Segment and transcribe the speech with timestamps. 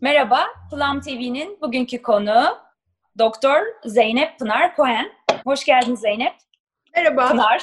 [0.00, 2.58] Merhaba, Plum TV'nin bugünkü konuğu
[3.18, 5.12] Doktor Zeynep Pınar Koen.
[5.44, 6.32] Hoş geldin Zeynep.
[6.96, 7.28] Merhaba.
[7.28, 7.62] Pınar.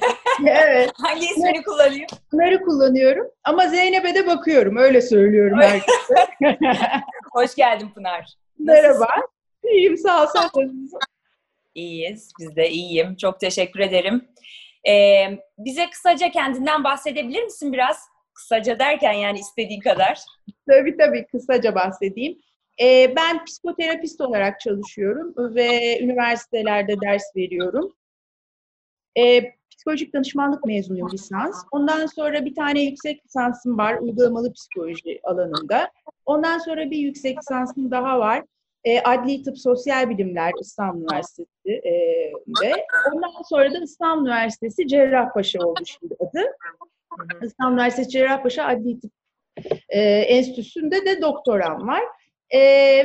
[0.46, 0.90] evet.
[1.02, 2.06] Hangi ismini kullanayım?
[2.30, 4.76] Pınar'ı kullanıyorum ama Zeynep'e de bakıyorum.
[4.76, 6.26] Öyle söylüyorum herkese.
[7.32, 8.26] Hoş geldin Pınar.
[8.58, 9.08] Merhaba.
[9.64, 10.26] İyiyim sağ ol.
[10.32, 10.98] Sen nasılsın?
[11.74, 12.32] İyiyiz.
[12.40, 13.16] Biz de iyiyim.
[13.16, 14.28] Çok teşekkür ederim.
[14.88, 18.11] Ee, bize kısaca kendinden bahsedebilir misin biraz?
[18.34, 20.18] Kısaca derken yani istediğin kadar.
[20.68, 22.38] Tabii tabii kısaca bahsedeyim.
[22.80, 27.92] Ee, ben psikoterapist olarak çalışıyorum ve üniversitelerde ders veriyorum.
[29.18, 31.64] Ee, psikolojik danışmanlık mezunuyum lisans.
[31.70, 35.90] Ondan sonra bir tane yüksek lisansım var uygulamalı psikoloji alanında.
[36.26, 38.44] Ondan sonra bir yüksek lisansım daha var.
[38.84, 41.92] E, Adli Tıp Sosyal Bilimler İstanbul Üniversitesi e,
[42.62, 46.56] ve ondan sonra da İstanbul Üniversitesi Cerrahpaşa oldu şimdi adı.
[47.42, 49.12] İstanbul Üniversitesi Cerrahpaşa Adli Tıp
[49.88, 52.02] e, Enstitüsü'nde de doktoram var.
[52.50, 52.60] E,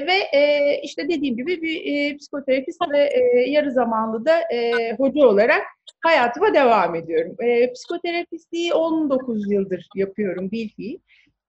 [0.08, 5.28] ve e, işte dediğim gibi bir e, psikoterapist ve e, yarı zamanlı da e, hoca
[5.28, 5.64] olarak
[6.04, 7.36] hayatıma devam ediyorum.
[7.40, 11.00] E, psikoterapistliği 19 yıldır yapıyorum bilfiil.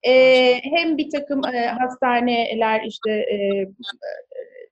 [0.03, 3.69] E, hem bir takım e, hastaneler işte e,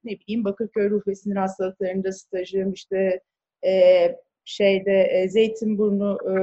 [0.04, 3.20] ne bileyim Bakırköy Ruh ve Sinir Hastalıklarında stajım işte
[3.66, 6.34] e, şeyde e, Zeytinburnu e,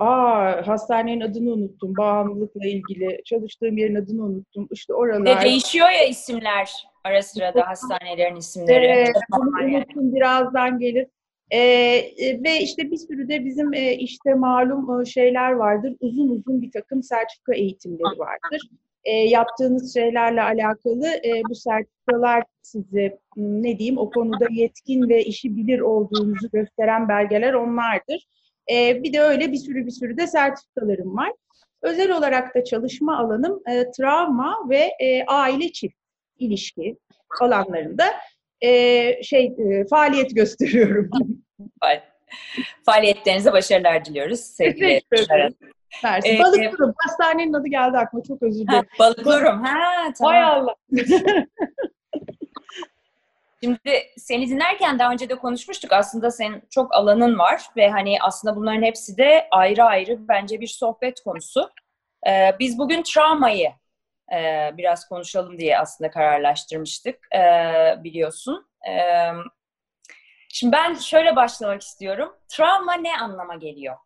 [0.00, 1.96] Aa, hastanenin adını unuttum.
[1.96, 4.68] Bağımlılıkla ilgili çalıştığım yerin adını unuttum.
[4.70, 5.40] İşte oralar.
[5.40, 6.72] Ve değişiyor ya isimler
[7.04, 8.86] ara sırada hastanelerin isimleri.
[8.86, 9.76] Yani.
[9.76, 11.06] unuttum birazdan gelir.
[11.50, 15.96] Ee, e, ve işte bir sürü de bizim e, işte malum e, şeyler vardır.
[16.00, 18.62] Uzun uzun bir takım sertifika eğitimleri vardır.
[19.04, 25.24] E, yaptığınız şeylerle alakalı e, bu sertifikalar size m, ne diyeyim o konuda yetkin ve
[25.24, 28.26] işi bilir olduğunuzu gösteren belgeler onlardır.
[28.70, 31.32] E, bir de öyle bir sürü bir sürü de sertifikalarım var.
[31.82, 35.96] Özel olarak da çalışma alanım e, travma ve e, aile çift
[36.38, 36.96] ilişki
[37.40, 38.04] alanlarında
[38.60, 41.10] e, şey e, faaliyet gösteriyorum.
[41.84, 42.00] Fa-
[42.86, 45.54] Faaliyetlerinize başarılar diliyoruz sevgili Teşekkür Pınar ederim.
[45.60, 45.72] Hanım.
[46.04, 46.28] Mersi.
[46.28, 46.94] Ee, Balık durum.
[46.96, 48.22] Hastanenin adı geldi aklıma.
[48.24, 48.88] Çok özür Ha, dilerim.
[48.98, 49.62] balıklıyorum.
[49.64, 50.32] Ha, tamam.
[50.34, 50.74] Hay Allah.
[53.62, 55.92] Şimdi seni dinlerken daha önce de konuşmuştuk.
[55.92, 60.66] Aslında senin çok alanın var ve hani aslında bunların hepsi de ayrı ayrı bence bir
[60.66, 61.70] sohbet konusu.
[62.28, 63.72] Ee, biz bugün travmayı
[64.32, 67.42] e, biraz konuşalım diye aslında kararlaştırmıştık e,
[68.04, 68.66] biliyorsun.
[68.88, 68.94] E,
[70.48, 72.36] şimdi ben şöyle başlamak istiyorum.
[72.48, 73.96] Travma ne anlama geliyor?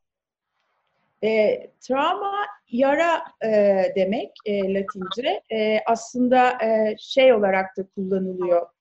[1.25, 3.49] E, travma yara e,
[3.97, 5.43] demek e, Latince.
[5.53, 8.74] E, aslında e, şey olarak da kullanılıyor.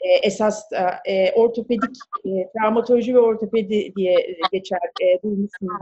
[0.00, 4.80] E, esas da, e, ortopedik, e, travmatoloji ve ortopedi diye geçer.
[5.02, 5.72] E, duymuşsunuz.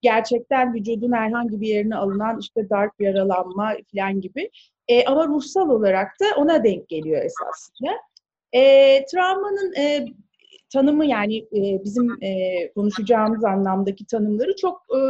[0.00, 4.50] Gerçekten vücudun herhangi bir yerine alınan işte darp, yaralanma falan gibi.
[4.88, 7.90] E, ama ruhsal olarak da ona denk geliyor esasında.
[8.52, 10.06] E, travmanın e,
[10.72, 15.00] tanımı yani e, bizim e, konuşacağımız anlamdaki tanımları çok e,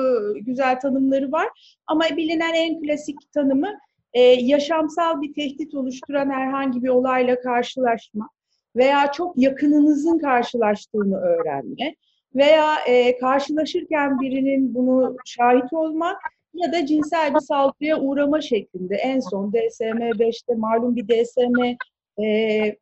[0.41, 1.48] güzel tanımları var.
[1.87, 3.78] Ama bilinen en klasik tanımı
[4.12, 8.28] e, yaşamsal bir tehdit oluşturan herhangi bir olayla karşılaşma
[8.76, 11.94] veya çok yakınınızın karşılaştığını öğrenme
[12.34, 16.19] veya e, karşılaşırken birinin bunu şahit olma
[16.54, 21.77] ya da cinsel bir saldırıya uğrama şeklinde en son DSM-5'te malum bir DSM
[22.25, 22.77] e,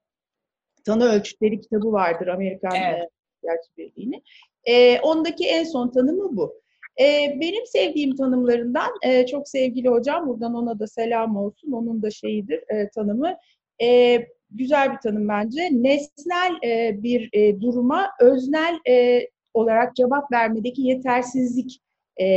[0.85, 3.03] tanı ölçütleri kitabı vardır Amerikan Evet.
[3.03, 3.09] e,
[3.43, 4.23] Gerçi Birliği'nin.
[4.65, 6.55] E, ondaki en son tanımı bu.
[7.01, 12.11] E, benim sevdiğim tanımlarından e, çok sevgili hocam, buradan ona da selam olsun, onun da
[12.11, 13.37] şeyidir e, tanımı.
[13.83, 14.19] E,
[14.51, 15.69] güzel bir tanım bence.
[15.73, 21.81] Nesnel e, bir e, duruma öznel e, olarak cevap vermedeki yetersizlik
[22.17, 22.29] e,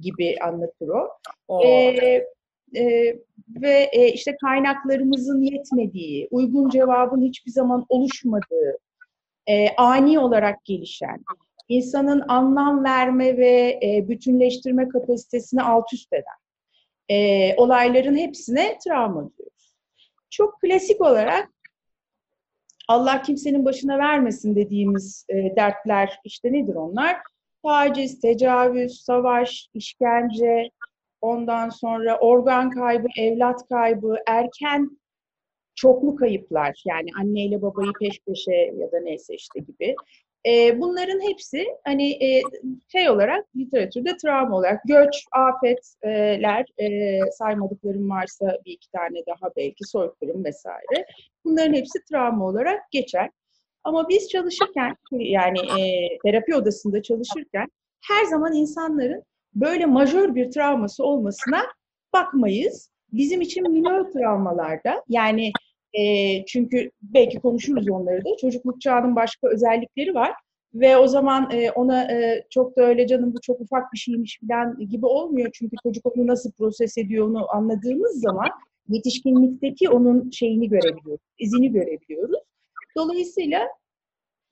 [0.00, 1.08] gibi anlatır o.
[1.64, 2.26] Ee,
[2.76, 3.16] e,
[3.48, 8.78] ve e, işte kaynaklarımızın yetmediği, uygun cevabın hiçbir zaman oluşmadığı,
[9.46, 11.24] e, ani olarak gelişen,
[11.68, 16.46] insanın anlam verme ve e, bütünleştirme kapasitesini alt üst eden
[17.08, 19.74] e, olayların hepsine travma diyoruz.
[20.30, 21.50] Çok klasik olarak
[22.88, 27.16] Allah kimsenin başına vermesin dediğimiz e, dertler işte nedir onlar?
[27.62, 30.70] Taciz, tecavüz, savaş, işkence,
[31.20, 34.98] ondan sonra organ kaybı, evlat kaybı, erken
[35.74, 39.94] çoklu kayıplar yani anneyle babayı peş peşe ya da neyse işte gibi.
[40.46, 42.42] E, bunların hepsi hani e,
[42.92, 49.84] şey olarak literatürde travma olarak göç, afetler e, saymadıklarım varsa bir iki tane daha belki
[49.84, 51.06] soykırım vesaire.
[51.44, 53.30] Bunların hepsi travma olarak geçer.
[53.84, 57.66] Ama biz çalışırken yani e, terapi odasında çalışırken
[58.08, 59.22] her zaman insanların
[59.54, 61.62] böyle majör bir travması olmasına
[62.12, 62.90] bakmayız.
[63.12, 65.52] Bizim için minor travmalarda yani
[65.98, 70.32] e, çünkü belki konuşuruz onları da çocukluk çağının başka özellikleri var
[70.74, 74.40] ve o zaman e, ona e, çok da öyle canım bu çok ufak bir şeymiş
[74.40, 75.50] falan gibi olmuyor.
[75.52, 78.48] Çünkü çocuk onu nasıl proses ediyor onu anladığımız zaman
[78.88, 82.40] yetişkinlikteki onun şeyini görebiliyoruz, izini görebiliyoruz.
[82.96, 83.68] Dolayısıyla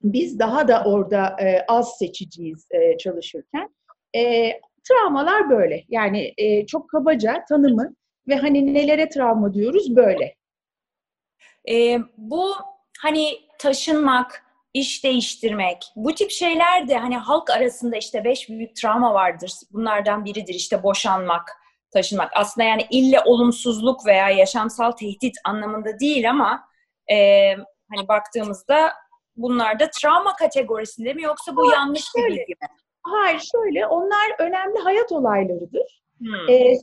[0.03, 3.69] biz daha da orada e, az seçiciyiz e, çalışırken.
[4.15, 4.51] E,
[4.89, 5.83] travmalar böyle.
[5.89, 7.95] Yani e, çok kabaca tanımı
[8.27, 10.35] ve hani nelere travma diyoruz böyle.
[11.69, 12.55] E, bu
[12.99, 19.13] hani taşınmak, iş değiştirmek, bu tip şeyler de hani halk arasında işte beş büyük travma
[19.13, 19.51] vardır.
[19.71, 21.51] Bunlardan biridir işte boşanmak,
[21.93, 22.31] taşınmak.
[22.35, 26.67] Aslında yani ille olumsuzluk veya yaşamsal tehdit anlamında değil ama
[27.11, 27.49] e,
[27.89, 28.93] hani baktığımızda
[29.35, 32.67] bunlar da travma kategorisinde mi yoksa bu Hayır, yanlış bir bilgi mi?
[33.01, 36.01] Hayır şöyle onlar önemli hayat olaylarıdır.
[36.19, 36.49] Hmm.
[36.49, 36.73] E,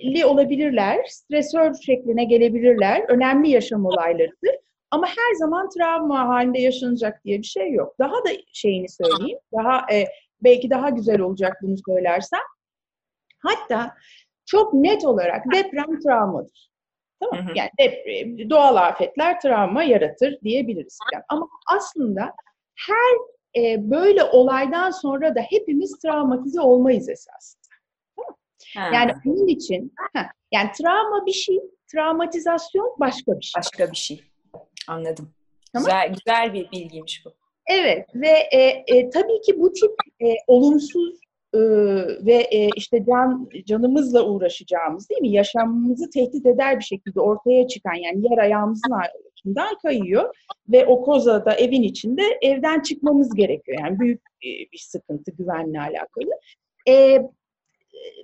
[0.00, 4.54] stresli olabilirler, stresör şekline gelebilirler, önemli yaşam olaylarıdır.
[4.90, 7.94] Ama her zaman travma halinde yaşanacak diye bir şey yok.
[7.98, 10.04] Daha da şeyini söyleyeyim, daha e,
[10.42, 12.40] belki daha güzel olacak bunu söylersem.
[13.38, 13.94] Hatta
[14.46, 16.70] çok net olarak deprem travmadır.
[17.20, 17.52] Tamam hı.
[17.54, 20.98] Yani deprem, doğal afetler travma yaratır diyebiliriz.
[21.14, 21.24] Yani.
[21.28, 22.32] Ama aslında
[22.88, 23.16] her
[23.62, 27.59] e, böyle olaydan sonra da hepimiz travmatize olmayız esasında.
[28.74, 28.92] Tamam.
[28.92, 31.60] Yani bunun için heh, yani travma bir şey,
[31.92, 33.58] travmatizasyon başka bir şey.
[33.58, 34.24] Başka bir şey.
[34.88, 35.30] Anladım.
[35.72, 35.86] Tamam.
[35.86, 37.32] Güzel, güzel bir bilgiymiş bu.
[37.66, 39.92] Evet ve e, e, tabii ki bu tip
[40.22, 41.20] e, olumsuz
[41.54, 41.58] e,
[42.26, 45.30] ve e, işte can canımızla uğraşacağımız değil mi?
[45.30, 50.34] Yaşamımızı tehdit eder bir şekilde ortaya çıkan yani yer ayağımızın altından kayıyor
[50.68, 53.78] ve o kozada evin içinde evden çıkmamız gerekiyor.
[53.80, 56.30] Yani büyük e, bir sıkıntı güvenle alakalı.
[56.88, 57.22] E,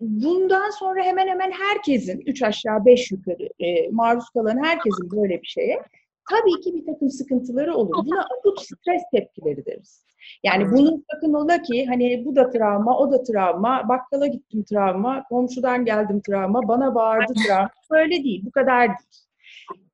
[0.01, 5.47] bundan sonra hemen hemen herkesin, üç aşağı beş yukarı e, maruz kalan herkesin böyle bir
[5.47, 5.83] şeye
[6.31, 7.95] tabii ki bir takım sıkıntıları olur.
[8.07, 10.07] Buna akut stres tepkileri deriz.
[10.45, 15.25] Yani bunun sakın ola ki hani bu da travma, o da travma, bakkala gittim travma,
[15.29, 17.71] komşudan geldim travma, bana bağırdı travma.
[17.91, 19.27] Böyle değil, bu kadar değil.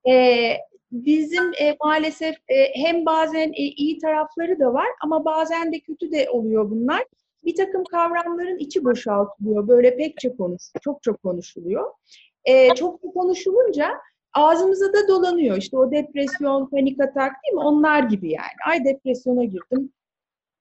[0.09, 0.57] Ee,
[0.91, 6.11] bizim e, maalesef e, hem bazen e, iyi tarafları da var ama bazen de kötü
[6.11, 7.03] de oluyor bunlar.
[7.45, 9.67] Bir takım kavramların içi boşaltılıyor.
[9.67, 11.91] Böyle pekçe konuş, çok çok konuşuluyor.
[12.45, 13.91] E, çok konuşulunca
[14.33, 15.57] ağzımıza da dolanıyor.
[15.57, 17.59] İşte o depresyon, panik atak değil mi?
[17.59, 18.55] Onlar gibi yani.
[18.67, 19.93] Ay depresyona girdim.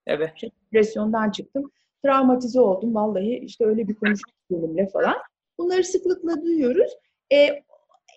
[0.07, 0.31] Evet.
[0.35, 1.71] İşte depresyondan çıktım.
[2.05, 2.95] Travmatize oldum.
[2.95, 5.17] Vallahi işte öyle bir konuştuk benimle falan.
[5.59, 6.93] Bunları sıklıkla duyuyoruz.
[7.33, 7.37] E,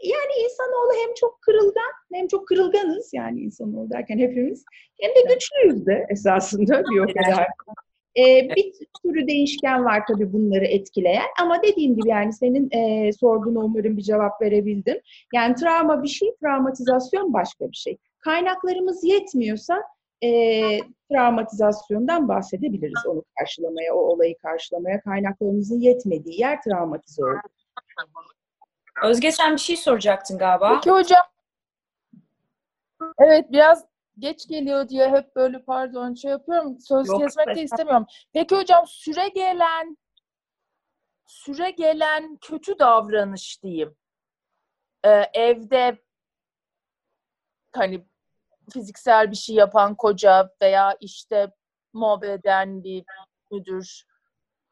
[0.03, 4.63] yani insanoğlu hem çok kırılgan hem çok kırılganız yani insanoğlu derken hepimiz
[5.01, 7.47] hem de güçlüyüz de esasında bir o kadar.
[8.17, 13.59] E, bir sürü değişken var tabii bunları etkileyen ama dediğim gibi yani senin e, sorduğuna
[13.59, 14.97] umarım bir cevap verebildim.
[15.33, 17.97] Yani travma bir şey, travmatizasyon başka bir şey.
[18.19, 19.83] Kaynaklarımız yetmiyorsa
[20.23, 20.29] e,
[21.11, 25.01] travmatizasyondan bahsedebiliriz onu karşılamaya, o olayı karşılamaya.
[25.01, 27.39] Kaynaklarımızın yetmediği yer travmatize olur.
[29.03, 30.75] Özge sen bir şey soracaktın galiba.
[30.75, 31.23] Peki hocam.
[33.19, 33.85] Evet biraz
[34.19, 36.79] geç geliyor diye hep böyle pardon şey yapıyorum.
[36.79, 38.05] Söz Yok, kesmek de istemiyorum.
[38.33, 39.97] Peki hocam süre gelen
[41.25, 43.95] süre gelen kötü davranış diyeyim.
[45.05, 46.03] Ee, evde
[47.73, 48.05] hani
[48.73, 51.51] fiziksel bir şey yapan koca veya işte
[51.93, 53.05] mob eden bir
[53.51, 54.03] müdür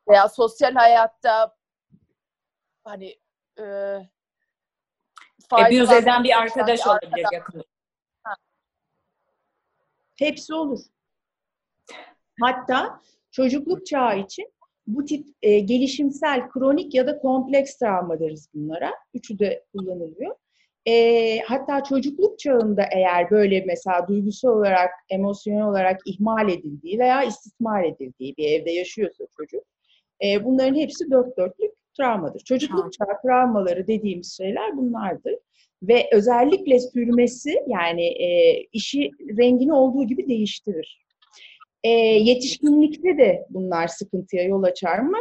[0.09, 1.55] veya sosyal hayatta
[2.83, 3.19] hani
[3.59, 3.63] e,
[5.51, 7.63] Abuse eden bir arkadaş olabilir yakın.
[10.23, 10.79] Hepsi olur.
[12.41, 13.01] Hatta
[13.31, 14.53] çocukluk çağı için
[14.87, 18.91] bu tip e, gelişimsel, kronik ya da kompleks travma deriz bunlara.
[19.13, 20.35] Üçü de kullanılıyor.
[20.85, 27.83] E, hatta çocukluk çağında eğer böyle mesela duygusal olarak, emosyonel olarak ihmal edildiği veya istismar
[27.83, 29.63] edildiği bir evde yaşıyorsa çocuk,
[30.23, 32.39] e, bunların hepsi dört dörtlük travmadır.
[32.39, 35.35] Çocukluk çağı travmaları dediğimiz şeyler bunlardır
[35.83, 41.03] ve özellikle sürmesi yani e, işi rengini olduğu gibi değiştirir.
[41.83, 45.17] E, yetişkinlikte de bunlar sıkıntıya yol açar mı?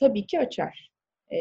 [0.00, 0.90] Tabii ki açar.
[1.32, 1.38] E,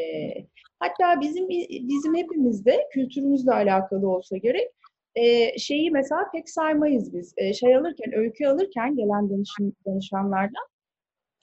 [0.79, 1.49] hatta bizim
[1.89, 4.67] bizim hepimizde kültürümüzle alakalı olsa gerek
[5.15, 7.33] e, şeyi mesela pek saymayız biz.
[7.37, 10.67] E, şey alırken, öykü alırken gelen danışın, danışanlardan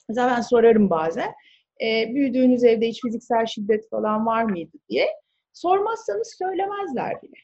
[0.09, 1.33] mesela ben sorarım bazen.
[1.81, 5.07] E, büyüdüğünüz evde hiç fiziksel şiddet falan var mıydı diye.
[5.53, 7.37] Sormazsanız söylemezler bile.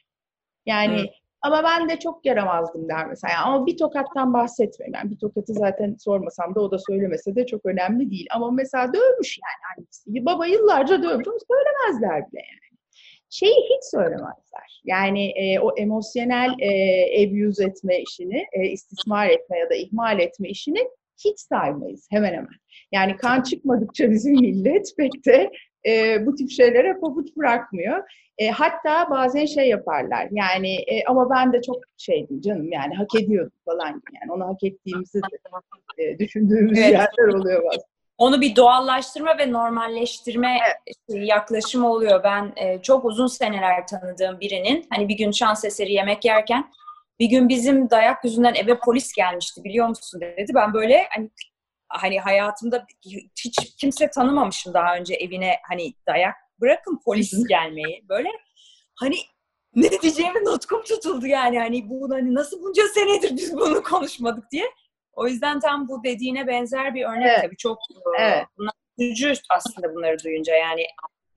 [0.66, 1.10] Yani
[1.44, 3.34] Ama ben de çok yaramazdım der mesela.
[3.44, 4.94] Ama bir tokattan bahsetmiyorum.
[4.94, 8.26] Yani bir tokatı zaten sormasam da o da söylemese de çok önemli değil.
[8.30, 10.26] Ama mesela dövmüş yani annesi.
[10.26, 12.78] Baba yıllarca dövmüş söylemezler bile yani.
[13.30, 14.82] Şeyi hiç söylemezler.
[14.84, 16.70] Yani e, o emosyonel e,
[17.26, 20.88] abuse etme işini, e, istismar etme ya da ihmal etme işini
[21.24, 22.56] hiç saymayız hemen hemen.
[22.92, 25.50] Yani kan çıkmadıkça bizim millet pek de
[25.86, 28.02] e, bu tip şeylere pabuç bırakmıyor.
[28.38, 33.14] E, hatta bazen şey yaparlar yani e, ama ben de çok şeydim canım yani hak
[33.14, 36.92] ediyordum falan yani onu hak ettiğimizi de, e, düşündüğümüz evet.
[36.92, 37.94] yerler oluyor bazen.
[38.18, 41.26] Onu bir doğallaştırma ve normalleştirme evet.
[41.28, 42.24] yaklaşımı oluyor.
[42.24, 46.70] Ben e, çok uzun seneler tanıdığım birinin hani bir gün şans eseri yemek yerken
[47.20, 50.52] bir gün bizim dayak yüzünden eve polis gelmişti biliyor musun dedi.
[50.54, 51.30] Ben böyle hani
[51.88, 52.86] hani hayatımda
[53.44, 58.28] hiç kimse tanımamışım daha önce evine hani dayak bırakın polis gelmeyi böyle
[58.94, 59.16] hani
[59.74, 64.64] ne diyeceğimi nutkum tutuldu yani hani bu hani nasıl bunca senedir biz bunu konuşmadık diye.
[65.12, 67.42] O yüzden tam bu dediğine benzer bir örnek evet.
[67.42, 67.78] tabii çok
[68.18, 68.46] evet.
[68.98, 70.86] üzücü aslında bunları duyunca yani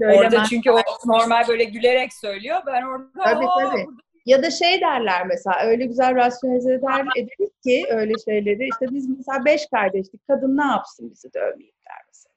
[0.01, 0.33] Söylemez.
[0.33, 3.85] orada çünkü o normal böyle gülerek söylüyor ben orada tabii, tabii.
[4.27, 9.09] Ya da şey derler mesela öyle güzel rasyonize eder ederiz ki öyle şeyleri işte biz
[9.17, 12.33] mesela beş kardeşlik kadın ne yapsın bizi dövmeyip der mesela.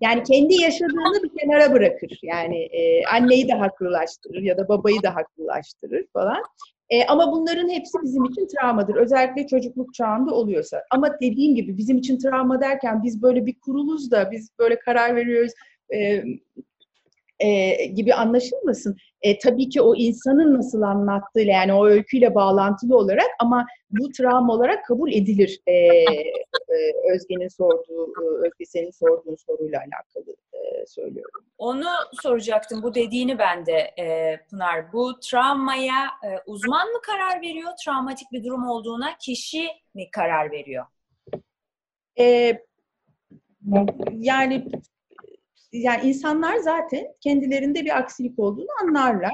[0.00, 2.18] Yani kendi yaşadığını bir kenara bırakır.
[2.22, 6.42] Yani e, anneyi de haklılaştırır ya da babayı da haklılaştırır falan.
[6.90, 8.94] E, ama bunların hepsi bizim için travmadır.
[8.94, 10.82] Özellikle çocukluk çağında oluyorsa.
[10.90, 15.16] Ama dediğim gibi bizim için travma derken biz böyle bir kuruluz da biz böyle karar
[15.16, 15.52] veriyoruz.
[15.94, 16.24] E,
[17.40, 18.96] e, gibi anlaşılmasın.
[19.22, 24.52] E, tabii ki o insanın nasıl anlattığıyla yani o öyküyle bağlantılı olarak ama bu travma
[24.52, 31.44] olarak kabul edilir e, e, Özge'nin sorduğu, e, Özge senin sorduğun soruyla alakalı e, söylüyorum.
[31.58, 31.86] Onu
[32.22, 32.82] soracaktım.
[32.82, 34.92] Bu dediğini ben de e, Pınar.
[34.92, 37.70] Bu travmaya e, uzman mı karar veriyor?
[37.84, 40.84] Travmatik bir durum olduğuna kişi mi karar veriyor?
[42.18, 42.58] E,
[44.12, 44.66] yani
[45.72, 49.32] yani insanlar zaten kendilerinde bir aksilik olduğunu anlarlar.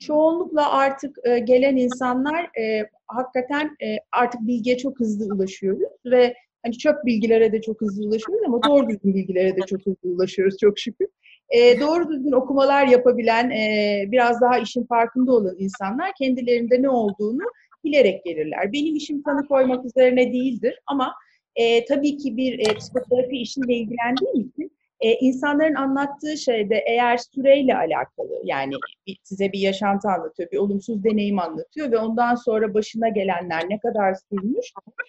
[0.00, 6.78] Çoğunlukla artık e, gelen insanlar e, hakikaten e, artık bilgiye çok hızlı ulaşıyoruz ve hani
[6.78, 10.78] çöp bilgilere de çok hızlı ulaşıyoruz ama doğru düzgün bilgilere de çok hızlı ulaşıyoruz çok
[10.78, 11.06] şükür.
[11.50, 17.42] E, doğru düzgün okumalar yapabilen, e, biraz daha işin farkında olan insanlar kendilerinde ne olduğunu
[17.84, 18.72] bilerek gelirler.
[18.72, 21.14] Benim işim tanı koymak üzerine değildir ama
[21.56, 24.72] e, tabii ki bir e, psikoterapi işinle ilgilendiğim için
[25.02, 28.74] e, insanların anlattığı şey de eğer süreyle alakalı yani
[29.22, 34.14] size bir yaşantı anlatıyor, bir olumsuz deneyim anlatıyor ve ondan sonra başına gelenler ne kadar
[34.14, 34.66] sürmüş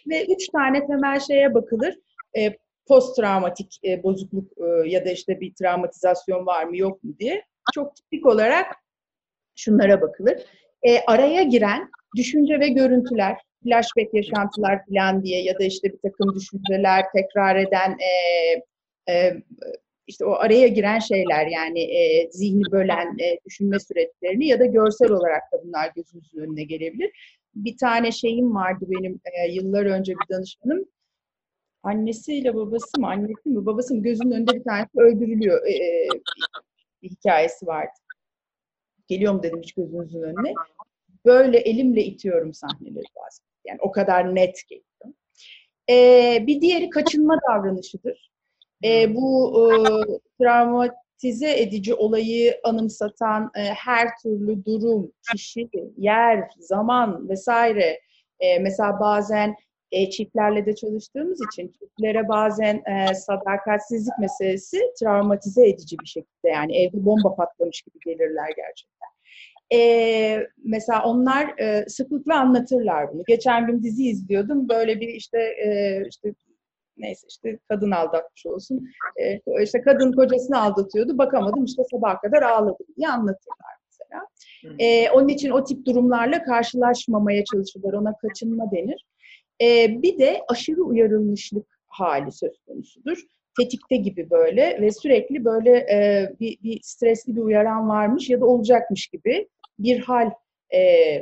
[0.09, 1.95] ve üç tane temel şeye bakılır.
[2.37, 2.57] E,
[2.87, 7.43] post travmatik e, bozukluk e, ya da işte bir travmatizasyon var mı yok mu diye.
[7.73, 8.75] Çok tipik olarak
[9.55, 10.37] şunlara bakılır.
[10.83, 16.35] E, araya giren düşünce ve görüntüler, flashback yaşantılar falan diye ya da işte bir takım
[16.35, 18.11] düşünceler tekrar eden e,
[19.09, 19.33] e,
[20.07, 25.11] işte o araya giren şeyler yani e, zihni bölen e, düşünme süreçlerini ya da görsel
[25.11, 27.11] olarak da bunlar gözümüzün önüne gelebilir.
[27.55, 30.85] Bir tane şeyim vardı benim e, yıllar önce bir danışmanım.
[31.83, 35.67] Annesiyle babası mı, annesi mi, babası mı gözünün önünde bir tanesi öldürülüyor.
[35.67, 36.07] E,
[37.01, 37.91] bir hikayesi vardı.
[39.07, 40.53] Geliyor mu dedim hiç gözünüzün önüne.
[41.25, 43.45] Böyle elimle itiyorum sahneleri bazen.
[43.65, 45.15] Yani o kadar net geliyor.
[45.89, 48.32] E, bir diğeri kaçınma davranışıdır
[48.83, 49.73] e, bu e,
[50.39, 57.99] travmatize edici olayı anımsatan e, her türlü durum, kişi, yer, zaman vesaire
[58.39, 59.55] e, mesela bazen
[59.91, 66.77] e, çiftlerle de çalıştığımız için çiftlere bazen e, sadakatsizlik meselesi travmatize edici bir şekilde yani
[66.77, 69.13] evde bomba patlamış gibi gelirler gerçekten.
[69.73, 73.23] E, mesela onlar e, sıklıkla anlatırlar bunu.
[73.27, 74.69] Geçen gün dizi izliyordum.
[74.69, 76.33] Böyle bir işte e, işte
[76.97, 78.87] neyse işte kadın aldatmış olsun.
[79.15, 81.17] E, işte kadın kocasını aldatıyordu.
[81.17, 84.27] Bakamadım işte sabaha kadar ağladım diye anlatırlar mesela.
[84.79, 87.93] E, onun için o tip durumlarla karşılaşmamaya çalışırlar.
[87.93, 89.05] Ona kaçınma denir.
[89.61, 93.17] E, bir de aşırı uyarılmışlık hali söz konusudur.
[93.59, 98.45] Tetikte gibi böyle ve sürekli böyle e, bir, bir stresli bir uyaran varmış ya da
[98.45, 99.47] olacakmış gibi
[99.79, 100.31] bir hal
[100.69, 100.79] e,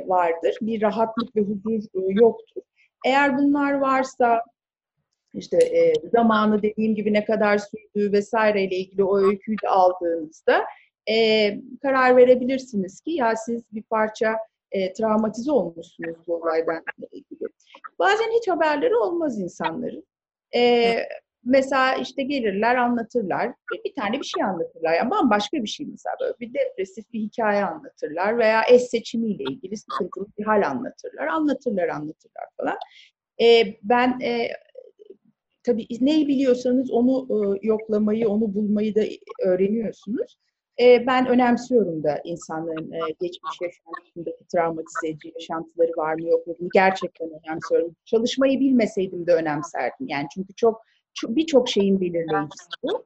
[0.08, 0.56] vardır.
[0.60, 2.62] Bir rahatlık ve huzur e, yoktur.
[3.06, 4.42] Eğer bunlar varsa
[5.34, 10.64] işte e, zamanı dediğim gibi ne kadar sürdüğü vesaireyle ilgili o öyküyü de aldığınızda
[11.10, 14.36] e, karar verebilirsiniz ki ya siz bir parça
[14.72, 17.48] e, travmatize olmuşsunuz bu olaydan ilgili.
[17.98, 20.04] Bazen hiç haberleri olmaz insanların.
[20.54, 20.94] E,
[21.44, 23.52] mesela işte gelirler anlatırlar.
[23.84, 24.94] Bir tane bir şey anlatırlar.
[24.94, 29.76] Yani bambaşka bir şey mesela böyle bir depresif bir hikaye anlatırlar veya eş seçimiyle ilgili
[29.76, 31.26] sıkıntılı bir hal anlatırlar.
[31.26, 32.76] Anlatırlar anlatırlar falan.
[33.40, 34.48] E, ben e,
[35.62, 39.00] tabii neyi biliyorsanız onu e, yoklamayı, onu bulmayı da
[39.44, 40.38] öğreniyorsunuz.
[40.80, 46.54] E, ben önemsiyorum da insanların e, geçmiş yaşantısındaki travmatize edici yaşantıları var mı yok mu
[46.74, 47.96] gerçekten önemsiyorum.
[48.04, 50.08] Çalışmayı bilmeseydim de önemserdim.
[50.08, 50.82] Yani çünkü çok,
[51.14, 53.04] çok birçok şeyin belirleyicisi bu.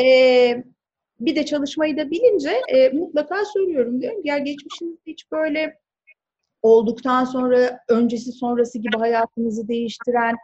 [0.00, 0.64] E,
[1.20, 4.20] bir de çalışmayı da bilince e, mutlaka söylüyorum diyorum.
[4.24, 5.78] Ya geçmişinizde hiç böyle
[6.62, 10.36] olduktan sonra öncesi sonrası gibi hayatınızı değiştiren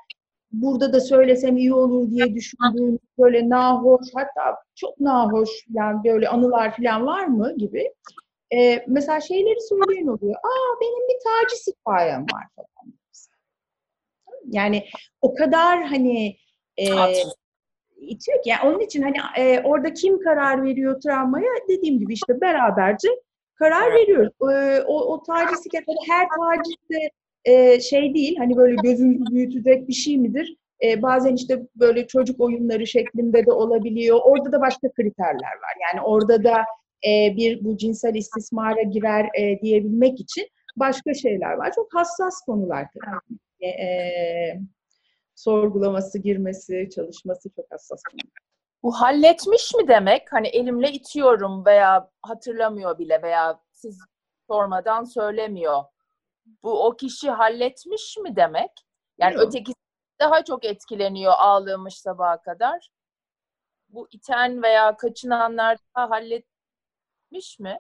[0.52, 6.76] burada da söylesem iyi olur diye düşündüğüm böyle nahoş hatta çok nahoş yani böyle anılar
[6.76, 7.92] falan var mı gibi.
[8.54, 10.34] Ee, mesela şeyleri söyleyen oluyor.
[10.34, 12.92] Aa benim bir taciz hikayem var falan.
[14.50, 14.84] Yani
[15.20, 16.36] o kadar hani
[16.76, 16.84] e,
[17.96, 22.40] itiyor ki yani onun için hani e, orada kim karar veriyor travmaya dediğim gibi işte
[22.40, 23.08] beraberce
[23.54, 24.32] karar veriyoruz.
[24.52, 27.10] E, o, o taciz hikayesi her taciz de
[27.44, 30.56] e, şey değil hani böyle gözünüzü büyütecek bir şey midir?
[30.84, 34.20] E, bazen işte böyle çocuk oyunları şeklinde de olabiliyor.
[34.24, 35.74] Orada da başka kriterler var.
[35.82, 36.64] Yani orada da
[37.06, 41.72] e, bir bu cinsel istismara girer e, diyebilmek için başka şeyler var.
[41.74, 43.38] Çok hassas konular tabii.
[43.60, 44.60] E, e,
[45.34, 48.50] sorgulaması, girmesi, çalışması çok hassas konular.
[48.82, 50.32] Bu halletmiş mi demek?
[50.32, 53.98] Hani elimle itiyorum veya hatırlamıyor bile veya siz
[54.46, 55.84] sormadan söylemiyor
[56.62, 58.70] bu o kişi halletmiş mi demek?
[59.18, 59.44] Yani Yok.
[59.46, 59.72] öteki
[60.20, 62.90] daha çok etkileniyor ağlamış sabaha kadar.
[63.88, 67.78] Bu iten veya kaçınanlar daha halletmiş mi?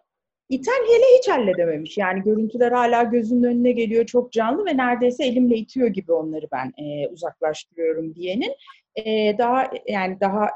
[0.48, 1.98] İten hele hiç halledememiş.
[1.98, 6.72] Yani görüntüler hala gözünün önüne geliyor çok canlı ve neredeyse elimle itiyor gibi onları ben
[6.78, 8.54] e, uzaklaştırıyorum diyenin.
[8.96, 10.50] E, daha yani daha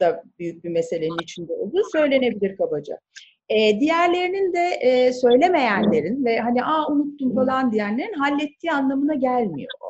[0.00, 2.98] da büyük bir meselenin içinde olduğu söylenebilir kabaca.
[3.48, 9.86] E, diğerlerinin de e, söylemeyenlerin ve hani aa unuttum falan diyenlerin hallettiği anlamına gelmiyor o.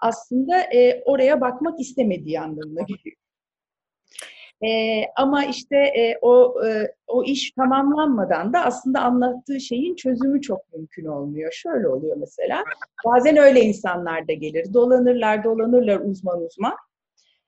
[0.00, 3.16] Aslında e, oraya bakmak istemediği anlamına geliyor.
[4.64, 10.72] E, ama işte e, o e, o iş tamamlanmadan da aslında anlattığı şeyin çözümü çok
[10.72, 11.52] mümkün olmuyor.
[11.52, 12.64] Şöyle oluyor mesela.
[13.06, 14.74] Bazen öyle insanlar da gelir.
[14.74, 16.76] Dolanırlar, dolanırlar uzman uzman.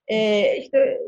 [0.08, 1.00] E, işte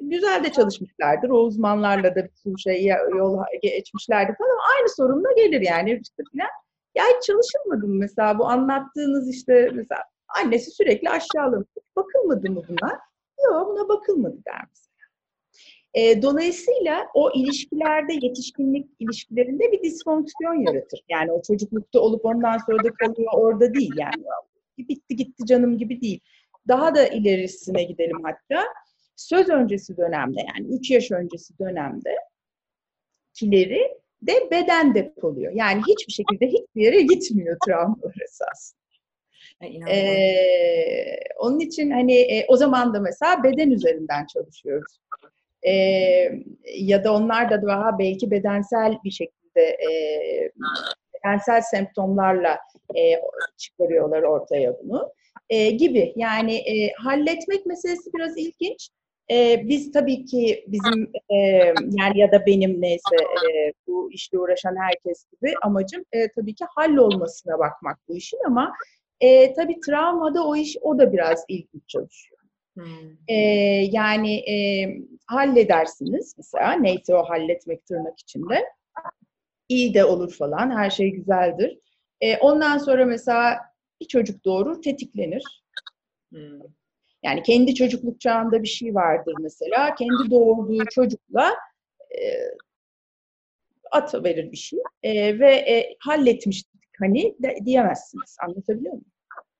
[0.00, 1.30] güzel de çalışmışlardır.
[1.30, 6.48] O uzmanlarla da bir sürü şey yol geçmişlerdi falan aynı sorunla gelir yani işte falan.
[6.94, 10.00] Ya hiç çalışılmadı mı mesela bu anlattığınız işte mesela
[10.42, 11.68] annesi sürekli aşağılamış.
[11.96, 12.98] Bakılmadı mı buna?
[13.44, 14.92] Yok buna bakılmadı der mesela.
[15.94, 21.00] E, dolayısıyla o ilişkilerde, yetişkinlik ilişkilerinde bir disfonksiyon yaratır.
[21.08, 24.24] Yani o çocuklukta olup ondan sonra da kalıyor orada değil yani.
[24.78, 26.20] Bitti gitti canım gibi değil.
[26.68, 28.64] Daha da ilerisine gidelim hatta
[29.22, 32.16] söz öncesi dönemde yani 3 yaş öncesi dönemde
[33.34, 35.52] kileri de beden depoluyor.
[35.52, 38.82] Yani hiçbir şekilde hiçbir yere gitmiyor travmalar esasında.
[39.90, 44.98] Ee, onun için hani e, o zaman da mesela beden üzerinden çalışıyoruz.
[45.62, 45.72] Ee,
[46.76, 49.90] ya da onlar da daha belki bedensel bir şekilde e,
[51.14, 52.58] bedensel semptomlarla
[52.96, 53.20] e,
[53.56, 55.12] çıkarıyorlar ortaya bunu
[55.50, 56.12] e, gibi.
[56.16, 58.88] Yani e, halletmek meselesi biraz ilginç.
[59.30, 61.36] E, biz tabii ki bizim e,
[61.90, 66.64] yani ya da benim neyse e, bu işle uğraşan herkes gibi amacım e, tabii ki
[66.68, 68.72] hallolmasına bakmak bu işin ama
[69.20, 72.38] e, tabii travmada o iş o da biraz ilginç çalışıyor.
[72.74, 73.16] Hmm.
[73.28, 73.34] E,
[73.90, 74.54] yani e,
[75.26, 78.64] halledersiniz mesela neyse o halletmek tırnak içinde
[79.68, 81.78] iyi de olur falan her şey güzeldir.
[82.20, 83.58] E, ondan sonra mesela
[84.00, 85.64] bir çocuk doğurur tetiklenir.
[86.32, 86.60] Hmm.
[87.22, 89.94] Yani kendi çocukluk çağında bir şey vardır mesela.
[89.94, 91.54] Kendi doğurduğu çocukla
[92.10, 92.20] e,
[93.90, 98.36] at verir bir şey e, ve e, halletmiştik hani de, diyemezsiniz.
[98.42, 99.12] Anlatabiliyor muyum?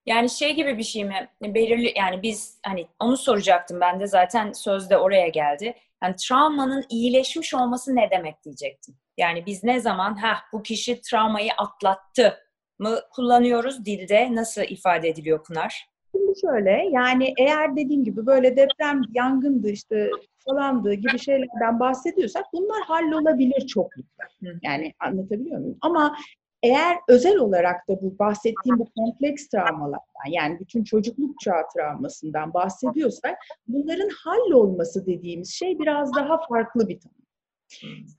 [0.07, 1.29] Yani şey gibi bir şey mi?
[1.43, 5.75] Belirli yani biz hani onu soracaktım ben de zaten sözde oraya geldi.
[6.03, 8.95] Yani travmanın iyileşmiş olması ne demek diyecektim.
[9.17, 12.39] Yani biz ne zaman ha bu kişi travmayı atlattı
[12.79, 15.92] mı kullanıyoruz dilde nasıl ifade ediliyor Pınar?
[16.13, 20.11] Şimdi şöyle yani eğer dediğim gibi böyle deprem, yangındı işte
[20.49, 24.25] falandı gibi şeylerden bahsediyorsak bunlar hallolabilir çoklukla.
[24.63, 25.79] Yani anlatabiliyor muyum?
[25.81, 26.17] Ama
[26.63, 33.39] eğer özel olarak da bu bahsettiğim bu kompleks travmalardan yani bütün çocukluk çağı travmasından bahsediyorsak
[33.69, 37.17] bunların hallolması dediğimiz şey biraz daha farklı bir tanım.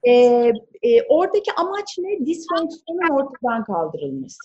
[0.04, 0.52] Ee,
[0.82, 2.26] e, oradaki amaç ne?
[2.26, 4.38] Disfonksiyonun ortadan kaldırılması.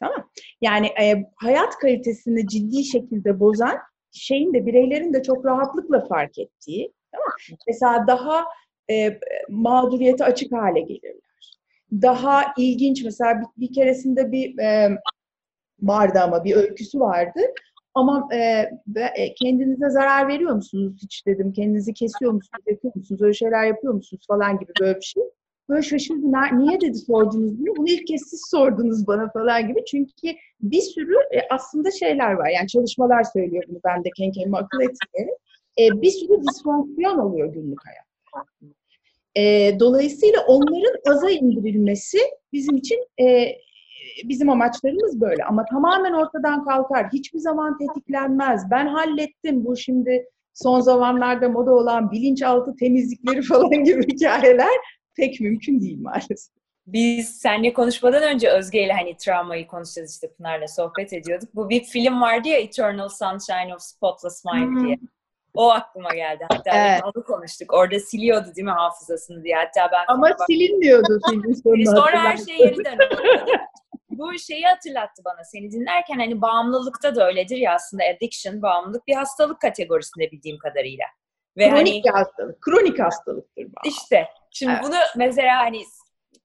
[0.00, 0.30] Tamam
[0.60, 3.78] Yani e, hayat kalitesini ciddi şekilde bozan
[4.12, 6.92] şeyin de bireylerin de çok rahatlıkla fark ettiği.
[7.12, 7.58] Tamam?
[7.68, 8.44] Mesela daha
[8.90, 11.20] e, mağduriyete açık hale gelirler.
[11.92, 14.98] Daha ilginç mesela bir, bir keresinde bir e,
[15.82, 17.40] vardı ama bir öyküsü vardı.
[17.94, 18.38] Ama e,
[19.16, 21.52] e, kendinize zarar veriyor musunuz hiç dedim.
[21.52, 25.22] Kendinizi kesiyor musunuz, yapıyor musunuz, öyle şeyler yapıyor musunuz falan gibi böyle bir şey.
[25.68, 26.26] Böyle şaşırdı.
[26.58, 27.76] Niye dedi sordunuz bunu?
[27.76, 29.84] Bunu ilk kez siz sordunuz bana falan gibi.
[29.84, 32.48] Çünkü bir sürü e, aslında şeyler var.
[32.48, 33.78] Yani çalışmalar söylüyor bunu.
[33.84, 35.34] Ben de kendi kendime akıl etmiyorum.
[35.78, 38.50] E, bir sürü disfonksiyon oluyor günlük hayatta.
[39.34, 42.18] E, dolayısıyla onların aza indirilmesi
[42.52, 43.48] bizim için e,
[44.24, 45.44] bizim amaçlarımız böyle.
[45.44, 47.08] Ama tamamen ortadan kalkar.
[47.12, 48.70] Hiçbir zaman tetiklenmez.
[48.70, 49.64] Ben hallettim.
[49.64, 50.24] Bu şimdi
[50.54, 54.74] son zamanlarda moda olan bilinçaltı temizlikleri falan gibi hikayeler
[55.16, 56.38] pek mümkün değil maalesef.
[56.86, 61.54] Biz seninle konuşmadan önce Özge ile hani travmayı konuşacağız işte Pınar'la sohbet ediyorduk.
[61.54, 64.86] Bu bir film vardı ya Eternal Sunshine of Spotless Mind hmm.
[64.86, 64.98] diye.
[65.54, 66.46] O aklıma geldi.
[66.50, 67.02] Hatta evet.
[67.04, 67.72] onu konuştuk.
[67.72, 69.56] Orada siliyordu değil mi hafızasını diye.
[69.56, 72.00] Hatta ben Ama bak- silinmiyordu filmin sonunda.
[72.00, 72.98] Sonra her şey yeniden
[74.10, 79.14] Bu şeyi hatırlattı bana seni dinlerken hani bağımlılıkta da öyledir ya aslında addiction, bağımlılık bir
[79.14, 81.04] hastalık kategorisinde bildiğim kadarıyla.
[81.56, 82.62] Ve Kronik hani, hastalık.
[82.62, 83.88] Kronik hastalıktır bu.
[83.88, 84.28] İşte.
[84.50, 84.84] Şimdi evet.
[84.84, 85.82] bunu mesela hani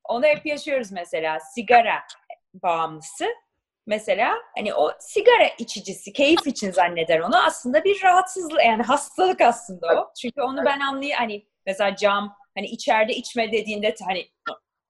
[0.03, 1.39] onu hep yaşıyoruz mesela.
[1.39, 2.03] Sigara
[2.53, 3.25] bağımlısı
[3.87, 10.01] mesela hani o sigara içicisi keyif için zanneder onu aslında bir rahatsızlık yani hastalık aslında
[10.01, 10.11] o.
[10.21, 14.27] Çünkü onu ben anlayayım hani mesela cam hani içeride içme dediğinde hani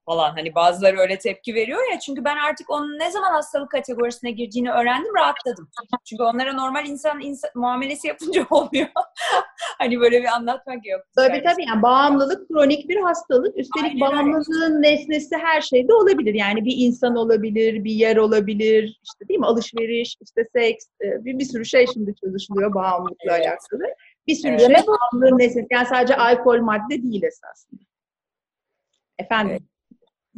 [0.10, 4.32] falan hani bazıları öyle tepki veriyor ya çünkü ben artık onun ne zaman hastalık kategorisine
[4.32, 5.70] girdiğini öğrendim rahatladım.
[6.06, 8.88] Çünkü onlara normal insan, insan muamelesi yapınca olmuyor.
[9.78, 11.02] hani böyle bir anlatmak yok.
[11.16, 13.58] Tabii tabii yani bağımlılık kronik bir hastalık.
[13.58, 14.82] Üstelik Aynen bağımlılığın öyle.
[14.82, 16.34] nesnesi her şeyde olabilir.
[16.34, 19.46] Yani bir insan olabilir, bir yer olabilir, işte değil mi?
[19.46, 23.48] Alışveriş, işte seks, e, bir, bir sürü şey şimdi çalışılıyor bağımlılıkla evet.
[23.48, 23.94] alakalı.
[24.28, 24.62] Bir sürü evet.
[24.62, 25.68] şey bağımlılığın nesnesi.
[25.72, 27.82] Yani sadece alkol madde değil esasında.
[29.20, 29.52] Efendim?
[29.52, 29.79] Evet.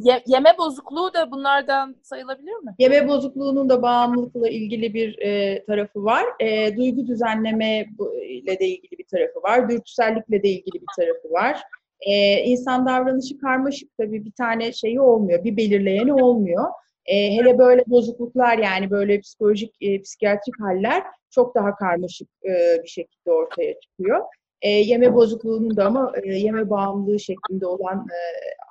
[0.02, 2.74] Ye- yeme bozukluğu da bunlardan sayılabilir mi?
[2.78, 6.24] Yeme bozukluğunun da bağımlılıkla ilgili bir e, tarafı var.
[6.40, 7.86] E, duygu düzenleme
[8.28, 9.70] ile de ilgili bir tarafı var.
[9.70, 11.62] Dürtüsellikle de ilgili bir tarafı var.
[12.00, 15.44] E, insan davranışı karmaşık tabii bir tane şeyi olmuyor.
[15.44, 16.64] Bir belirleyeni olmuyor.
[17.06, 22.88] E, hele böyle bozukluklar yani böyle psikolojik, e, psikiyatrik haller çok daha karmaşık e, bir
[22.88, 24.24] şekilde ortaya çıkıyor.
[24.62, 28.18] E, yeme bozukluğunun da ama e, yeme bağımlılığı şeklinde olan e,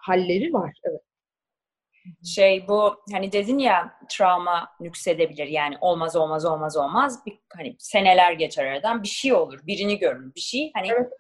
[0.02, 0.80] halleri var.
[0.84, 1.02] Evet
[2.36, 5.48] şey bu hani dedin ya travma nüksedebilir.
[5.48, 7.26] Yani olmaz olmaz olmaz olmaz.
[7.26, 9.04] Bir hani seneler geçer aradan.
[9.04, 11.12] Bir şey olur birini görün bir şey hani evet.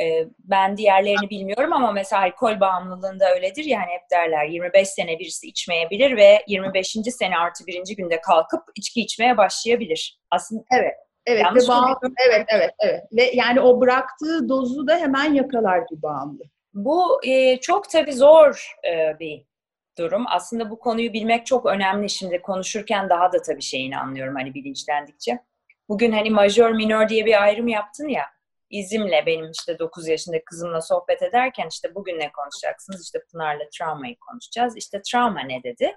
[0.00, 5.46] e, ben diğerlerini bilmiyorum ama mesela alkol bağımlılığında öyledir yani hep derler 25 sene birisi
[5.46, 6.96] içmeyebilir ve 25.
[7.10, 10.18] sene artı birinci günde kalkıp içki içmeye başlayabilir.
[10.30, 10.94] Aslında evet
[11.28, 11.44] Evet.
[11.54, 11.98] Ve bağım,
[12.28, 13.04] evet evet evet.
[13.12, 16.42] Ve yani o bıraktığı dozu da hemen yakalar bir bağımlı.
[16.74, 19.44] Bu e, çok tabii zor e, bir
[19.98, 20.24] durum.
[20.28, 22.10] Aslında bu konuyu bilmek çok önemli.
[22.10, 25.38] Şimdi konuşurken daha da tabii şeyini anlıyorum hani bilinçlendikçe.
[25.88, 28.24] Bugün hani majör minör diye bir ayrım yaptın ya.
[28.70, 33.02] İzimle benim işte 9 yaşında kızımla sohbet ederken işte bugün ne konuşacaksınız?
[33.02, 34.76] İşte Pınar'la travmayı konuşacağız.
[34.76, 35.96] İşte travma ne dedi?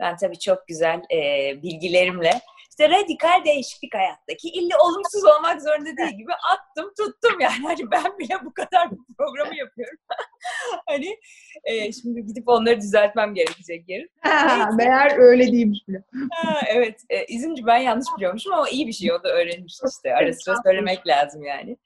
[0.00, 1.18] Ben tabii çok güzel e,
[1.62, 2.40] bilgilerimle
[2.78, 7.62] işte radikal değişiklik hayattaki illa olumsuz olmak zorunda değil gibi attım tuttum yani.
[7.62, 9.98] Hani ben bile bu kadar bir programı yapıyorum.
[10.86, 11.18] hani
[11.64, 13.84] e, şimdi gidip onları düzeltmem gerekecek.
[14.20, 16.02] Ha, meğer öyle değilmiş bile.
[16.32, 17.00] Ha, evet.
[17.10, 20.14] E, İzimci ben yanlış biliyormuşum ama iyi bir şey o da öğrenmiş işte.
[20.14, 21.76] Ara sıra söylemek lazım yani.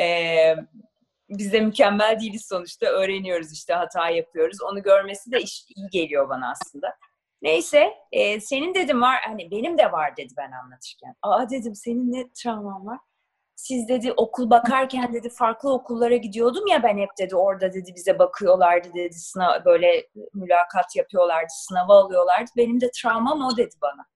[0.00, 0.06] E,
[1.28, 2.86] biz de mükemmel değiliz sonuçta.
[2.86, 4.62] Öğreniyoruz işte hata yapıyoruz.
[4.62, 6.96] Onu görmesi de iş, iyi geliyor bana aslında.
[7.42, 11.14] Neyse e, senin dedim var hani benim de var dedi ben anlatırken.
[11.22, 12.98] Aa dedim senin ne travman var?
[13.56, 18.18] Siz dedi okul bakarken dedi farklı okullara gidiyordum ya ben hep dedi orada dedi bize
[18.18, 22.50] bakıyorlardı dedi sınav böyle mülakat yapıyorlardı sınava alıyorlardı.
[22.56, 24.06] Benim de travmam o dedi bana.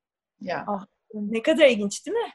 [0.40, 0.64] Ya.
[0.68, 2.30] Ah, ne kadar ilginç değil mi?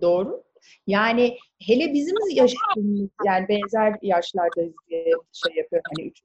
[0.00, 0.44] Doğru.
[0.86, 6.22] Yani hele bizim yaşımız yani benzer yaşlardayız diye şey yapıyor hani üç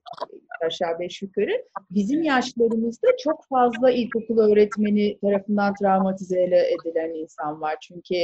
[0.66, 1.66] aşağı beş yukarı.
[1.92, 7.78] Bizim yaşlarımızda çok fazla ilkokul öğretmeni tarafından travmatize edilen insan var.
[7.82, 8.16] Çünkü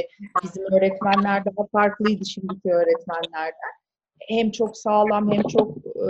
[0.44, 3.78] bizim öğretmenler daha farklıydı şimdiki öğretmenlerden.
[4.20, 6.06] Hem çok sağlam hem çok e,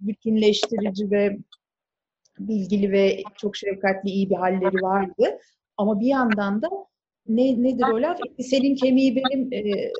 [0.00, 1.38] bütünleştirici ve
[2.38, 5.38] bilgili ve çok şefkatli iyi bir halleri vardı.
[5.76, 6.68] Ama bir yandan da
[7.28, 8.18] ne, nedir o laf?
[8.40, 9.92] Senin kemiği benim e,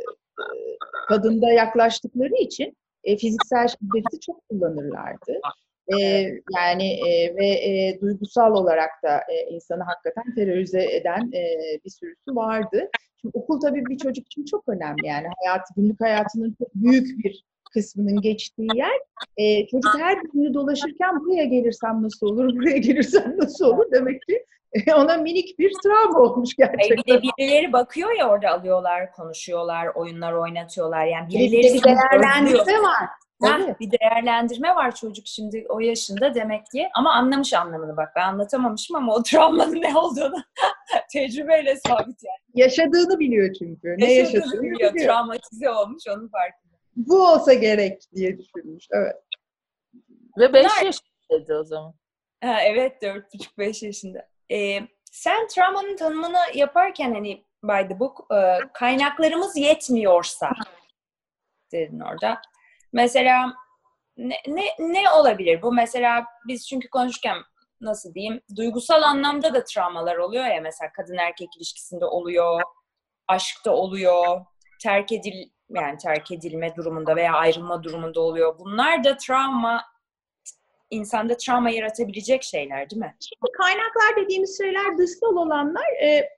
[1.08, 5.40] kadında yaklaştıkları için e, fiziksel şiddeti çok kullanırlardı.
[5.88, 5.98] E,
[6.56, 11.42] yani e, ve e, duygusal olarak da e, insanı hakikaten terörize eden e,
[11.84, 12.90] bir sürüsü vardı.
[13.20, 17.44] Şimdi okul tabii bir çocuk için çok önemli yani hayatı, günlük hayatının çok büyük bir
[17.72, 18.98] kısmının geçtiği yer.
[19.36, 24.44] E, çocuk her günü dolaşırken buraya gelirsem nasıl olur, buraya gelirsem nasıl olur demek ki
[24.96, 26.96] ona minik bir travma olmuş gerçekten.
[26.96, 31.04] Bir de birileri bakıyor ya orada alıyorlar, konuşuyorlar, oyunlar oynatıyorlar.
[31.06, 31.96] Yani birileri bir gözlüyor.
[32.12, 33.08] değerlendirme var.
[33.42, 36.88] Ha, bir değerlendirme var çocuk şimdi o yaşında demek ki.
[36.94, 38.08] Ama anlamış anlamını bak.
[38.16, 40.42] Ben anlatamamışım ama o travmanın ne olduğunu
[41.12, 42.38] tecrübeyle sabit yani.
[42.54, 43.94] Yaşadığını biliyor çünkü.
[43.98, 44.94] Ne Yaşadığını yaşadığını biliyor.
[44.94, 45.06] biliyor.
[45.06, 46.71] Travmatize olmuş onun farkında.
[46.96, 48.86] Bu olsa gerek diye düşünmüş.
[48.92, 49.16] Evet.
[50.38, 51.94] Ve 5 Bunlar- yaşındaydı o zaman.
[52.44, 54.28] Ha, evet 4,5-5 yaşında.
[54.52, 54.78] Ee,
[55.12, 60.50] sen travmanın tanımını yaparken hani by the book e, kaynaklarımız yetmiyorsa
[61.72, 62.40] dedin orada.
[62.92, 63.54] Mesela
[64.16, 65.72] ne, ne, ne olabilir bu?
[65.72, 67.36] Mesela biz çünkü konuşurken
[67.80, 72.62] nasıl diyeyim duygusal anlamda da travmalar oluyor ya mesela kadın erkek ilişkisinde oluyor,
[73.28, 74.40] aşkta oluyor,
[74.82, 78.58] terk edil yani terk edilme durumunda veya ayrılma durumunda oluyor.
[78.58, 79.82] Bunlar da travma
[80.90, 83.16] insanda travma yaratabilecek şeyler değil mi?
[83.20, 86.28] Şimdi kaynaklar dediğimiz şeyler dışsal olanlar e,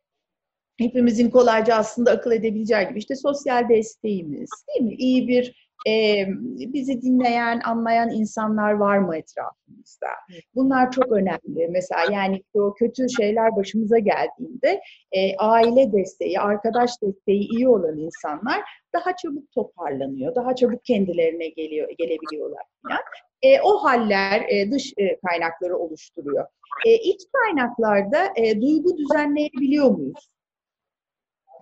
[0.78, 4.94] hepimizin kolayca aslında akıl edebileceği gibi işte sosyal desteğimiz değil mi?
[4.94, 6.24] İyi bir e,
[6.72, 10.06] bizi dinleyen, anlayan insanlar var mı etrafımızda?
[10.54, 11.68] Bunlar çok önemli.
[11.70, 14.80] Mesela yani o kötü şeyler başımıza geldiğinde
[15.12, 18.60] e, aile desteği, arkadaş desteği iyi olan insanlar
[18.94, 22.62] daha çabuk toparlanıyor, daha çabuk kendilerine geliyor, gelebiliyorlar.
[22.82, 23.00] falan.
[23.42, 26.46] E, o haller e, dış e, kaynakları oluşturuyor.
[26.86, 30.28] E, iç kaynaklarda e, duygu düzenleyebiliyor muyuz?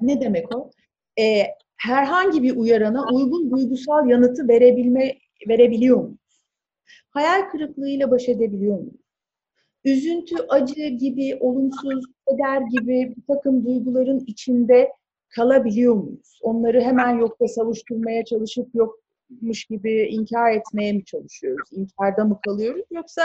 [0.00, 0.70] Ne demek o?
[1.20, 1.42] E,
[1.86, 5.18] herhangi bir uyarana uygun duygusal yanıtı verebilme
[5.48, 6.18] verebiliyor muyuz?
[7.10, 9.02] Hayal kırıklığıyla baş edebiliyor muyuz?
[9.84, 14.92] Üzüntü, acı gibi, olumsuz, keder gibi bir takım duyguların içinde
[15.28, 16.38] kalabiliyor muyuz?
[16.42, 21.68] Onları hemen yokta savuşturmaya çalışıp yokmuş gibi inkar etmeye mi çalışıyoruz?
[21.72, 22.86] İnkarda mı kalıyoruz?
[22.90, 23.22] Yoksa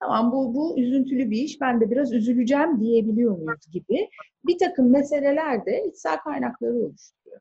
[0.00, 4.08] tamam bu, bu üzüntülü bir iş, ben de biraz üzüleceğim diyebiliyor muyuz gibi
[4.46, 7.40] bir takım meseleler de içsel kaynakları oluşturuyor.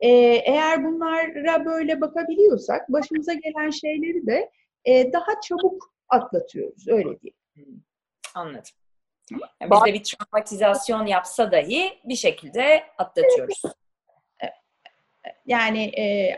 [0.00, 0.08] Ee,
[0.44, 4.50] eğer bunlara böyle bakabiliyorsak başımıza gelen şeyleri de
[4.84, 7.84] e, daha çabuk atlatıyoruz, öyle diyeyim.
[8.34, 8.72] Anladım.
[9.60, 13.62] Yani bizde bir travmatizasyon yapsa dahi bir şekilde atlatıyoruz.
[15.46, 16.36] Yani e,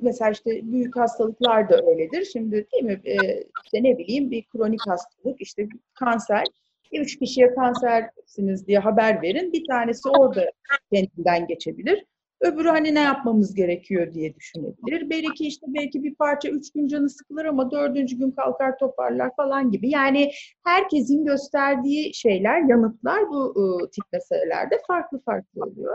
[0.00, 2.24] mesela işte büyük hastalıklar da öyledir.
[2.32, 3.00] Şimdi değil mi?
[3.04, 3.16] E,
[3.64, 6.44] işte ne bileyim bir kronik hastalık, işte kanser.
[6.92, 9.52] Üç kişiye kansersiniz diye haber verin.
[9.52, 10.50] Bir tanesi orada
[10.92, 12.04] kendinden geçebilir.
[12.40, 15.10] Öbürü hani ne yapmamız gerekiyor diye düşünebilir.
[15.10, 19.70] Belki işte belki bir parça üç gün canı sıkılır ama dördüncü gün kalkar toparlar falan
[19.70, 19.90] gibi.
[19.90, 20.30] Yani
[20.66, 25.94] herkesin gösterdiği şeyler, yanıtlar bu e, tip meselelerde farklı farklı oluyor.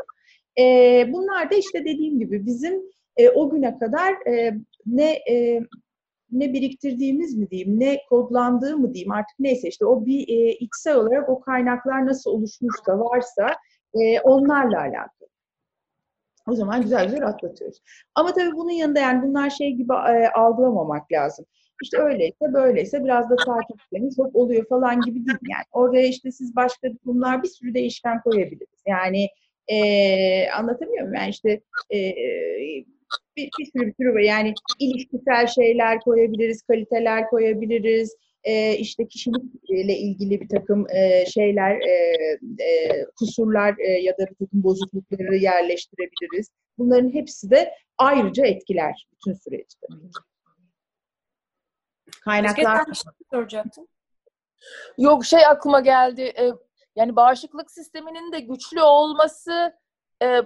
[0.59, 0.63] E,
[1.13, 2.81] bunlar da işte dediğim gibi bizim
[3.17, 4.53] e, o güne kadar e,
[4.85, 5.59] ne e,
[6.31, 10.95] ne biriktirdiğimiz mi diyeyim, ne kodlandığı mı diyeyim artık neyse işte o bir e, içsel
[10.95, 13.47] olarak o kaynaklar nasıl oluşmuşsa varsa
[13.93, 15.28] e, onlarla alakalı.
[16.49, 17.81] O zaman güzel güzel atlatıyoruz.
[18.15, 21.45] Ama tabii bunun yanında yani bunlar şey gibi e, algılamamak lazım.
[21.83, 25.63] İşte öyleyse böyleyse biraz da takipçileriniz hop oluyor falan gibi değil yani.
[25.71, 28.83] Oraya işte siz başka bunlar bir sürü değişken koyabiliriz.
[28.87, 29.27] Yani
[29.67, 31.13] e, anlatamıyor muyum?
[31.13, 31.61] Yani işte
[31.93, 31.97] e,
[33.37, 34.19] bir, bir sürü bir sürü var.
[34.19, 38.15] Yani ilişkisel şeyler koyabiliriz, kaliteler koyabiliriz.
[38.43, 41.93] E, işte kişilikle ilgili bir takım e, şeyler, e,
[42.63, 46.49] e, kusurlar e, ya da bir takım bozuklukları yerleştirebiliriz.
[46.77, 49.87] Bunların hepsi de ayrıca etkiler bütün süreçte.
[52.23, 52.87] Kaynaklar...
[52.87, 53.83] Bir şey.
[54.97, 56.21] Yok şey aklıma geldi.
[56.21, 56.51] e,
[56.95, 59.73] yani bağışıklık sisteminin de güçlü olması
[60.23, 60.41] e,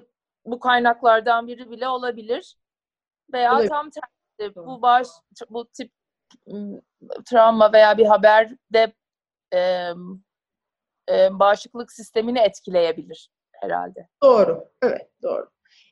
[0.46, 2.56] bu kaynaklardan biri bile olabilir.
[3.34, 3.70] Veya Olabilir.
[3.70, 5.08] tam tersi bu bağış
[5.50, 5.92] bu tip
[7.26, 8.94] travma veya bir haber de
[9.54, 9.90] e,
[11.12, 13.30] e, bağışıklık sistemini etkileyebilir
[13.62, 14.08] herhalde.
[14.24, 15.50] Doğru, evet doğru.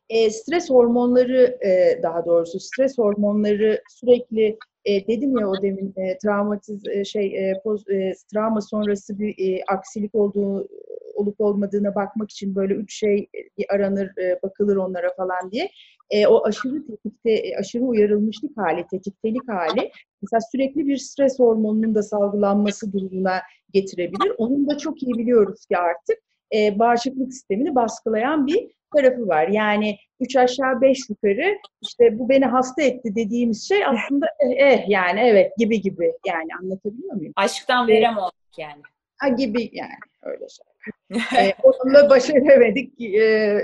[0.09, 6.17] E, stres hormonları e, daha doğrusu stres hormonları sürekli e, dedim ya o demin e,
[6.17, 10.67] travmatiz e, şey e, poz, e, travma sonrası bir e, aksilik olduğu
[11.13, 15.69] olup olmadığına bakmak için böyle üç şey bir aranır e, bakılır onlara falan diye.
[16.11, 21.95] E, o aşırı tetikte e, aşırı uyarılmışlık hali, tetiktelik hali mesela sürekli bir stres hormonunun
[21.95, 23.41] da salgılanması durumuna
[23.73, 24.33] getirebilir.
[24.37, 26.17] Onun da çok iyi biliyoruz ki artık
[26.55, 29.47] e, bağışıklık sistemini baskılayan bir tarafı var.
[29.47, 34.89] Yani üç aşağı beş yukarı işte bu beni hasta etti dediğimiz şey aslında eh, eh
[34.89, 37.33] yani evet gibi gibi yani anlatabiliyor muyum?
[37.35, 38.81] Aşktan verem olduk yani.
[39.17, 40.70] Ha gibi yani öyle şey.
[41.37, 43.01] e, onunla baş edemedik.
[43.01, 43.61] E,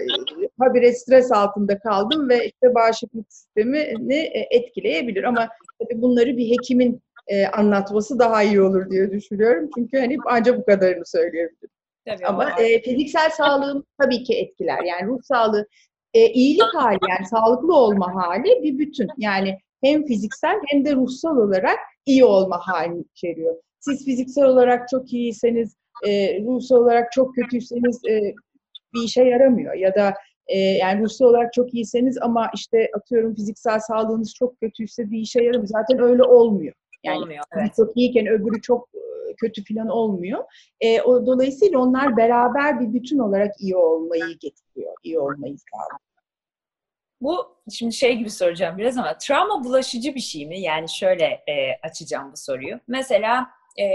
[0.60, 5.24] habire stres altında kaldım ve işte bağışıklık sistemini etkileyebilir.
[5.24, 5.50] Ama
[5.80, 9.70] tabii bunları bir hekimin e, anlatması daha iyi olur diye düşünüyorum.
[9.76, 11.70] Çünkü hani ancak bu kadarını söyleyebilirim.
[12.06, 14.84] Tabii, Ama e, fiziksel sağlığım tabii ki etkiler.
[14.84, 15.68] Yani ruh sağlığı,
[16.14, 19.08] e, iyilik hali yani sağlıklı olma hali bir bütün.
[19.18, 23.56] Yani hem fiziksel hem de ruhsal olarak iyi olma halini içeriyor.
[23.80, 25.76] Siz fiziksel olarak çok iyiyseniz,
[26.08, 28.36] e, ruhsal olarak çok kötüyseniz e,
[28.94, 29.74] bir işe yaramıyor.
[29.74, 30.14] Ya da
[30.48, 35.44] e, yani ruhsal olarak çok iyiyseniz ama işte atıyorum fiziksel sağlığınız çok kötüyse bir işe
[35.44, 35.68] yaramıyor.
[35.68, 36.74] Zaten öyle olmuyor.
[37.04, 37.72] Yani olmuyor, evet.
[37.76, 38.90] çok iyiyken öbürü çok
[39.42, 40.44] kötü falan olmuyor.
[40.82, 46.00] E, o, dolayısıyla onlar beraber bir bütün olarak iyi olmayı getiriyor, iyi olmayı sağlıyor.
[47.22, 50.60] Bu şimdi şey gibi soracağım biraz ama travma bulaşıcı bir şey mi?
[50.60, 52.80] Yani şöyle e, açacağım bu soruyu.
[52.88, 53.48] Mesela
[53.80, 53.86] e,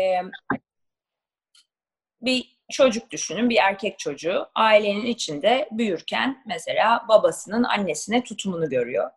[2.23, 9.11] bir çocuk düşünün, bir erkek çocuğu ailenin içinde büyürken mesela babasının annesine tutumunu görüyor.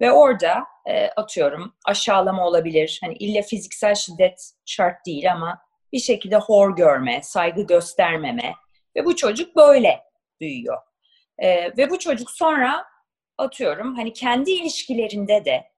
[0.00, 2.98] Ve orada e, atıyorum aşağılama olabilir.
[3.04, 5.58] Hani illa fiziksel şiddet şart değil ama
[5.92, 8.54] bir şekilde hor görme, saygı göstermeme
[8.96, 10.00] ve bu çocuk böyle
[10.40, 10.78] büyüyor.
[11.38, 12.84] E, ve bu çocuk sonra
[13.38, 15.70] atıyorum hani kendi ilişkilerinde de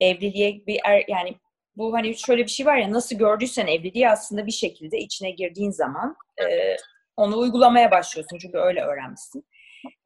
[0.00, 1.34] evliliğe bir er, yani
[1.78, 5.70] bu hani şöyle bir şey var ya nasıl gördüysen evliliği aslında bir şekilde içine girdiğin
[5.70, 6.76] zaman e,
[7.16, 9.46] onu uygulamaya başlıyorsun çünkü öyle öğrenmişsin.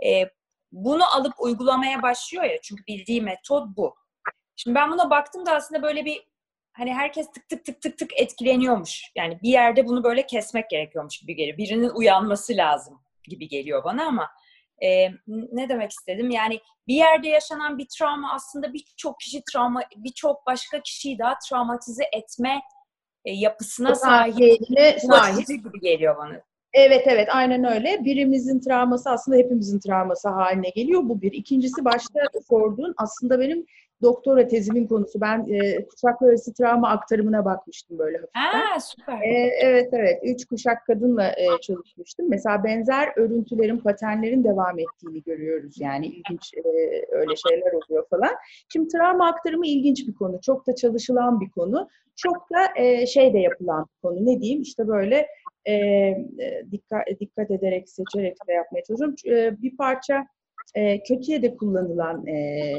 [0.07, 0.25] E,
[0.73, 3.95] bunu alıp uygulamaya başlıyor ya çünkü bildiği metot bu.
[4.57, 6.27] Şimdi ben buna baktım da aslında böyle bir
[6.73, 9.05] hani herkes tık tık tık tık tık etkileniyormuş.
[9.17, 11.59] Yani bir yerde bunu böyle kesmek gerekiyormuş gibi geliyor.
[11.59, 14.31] Birinin uyanması lazım gibi geliyor bana ama
[14.85, 16.31] e, ne demek istedim?
[16.31, 22.05] Yani bir yerde yaşanan bir travma aslında birçok kişi travma, birçok başka kişiyi daha travmatize
[22.13, 22.61] etme
[23.25, 24.61] e, yapısına sahip.
[25.01, 26.43] sahip gibi geliyor bana.
[26.73, 28.05] Evet evet aynen öyle.
[28.05, 31.01] Birimizin travması aslında hepimizin travması haline geliyor.
[31.05, 31.33] Bu bir.
[31.33, 33.67] İkincisi başta sorduğun aslında benim
[34.03, 35.21] doktora tezimin konusu.
[35.21, 38.77] Ben e, kuşaklar arası travma aktarımına bakmıştım böyle hafiften.
[38.77, 39.21] Aa, süper.
[39.23, 40.21] E, evet evet.
[40.23, 42.27] Üç kuşak kadınla e, çalışmıştım.
[42.29, 45.81] Mesela benzer örüntülerin, paternlerin devam ettiğini görüyoruz.
[45.81, 46.61] Yani ilginç e,
[47.11, 48.31] öyle şeyler oluyor falan.
[48.73, 50.41] Şimdi travma aktarımı ilginç bir konu.
[50.41, 51.89] Çok da çalışılan bir konu.
[52.17, 54.27] Çok da e, şey de yapılan bir konu.
[54.27, 54.63] Ne diyeyim?
[54.63, 55.27] İşte böyle
[55.69, 55.75] e,
[56.71, 59.15] dikkat, dikkat ederek, seçerek de yapmaya çalışıyorum.
[59.27, 60.27] E, bir parça
[60.75, 62.73] e, kötüye de kullanılan e,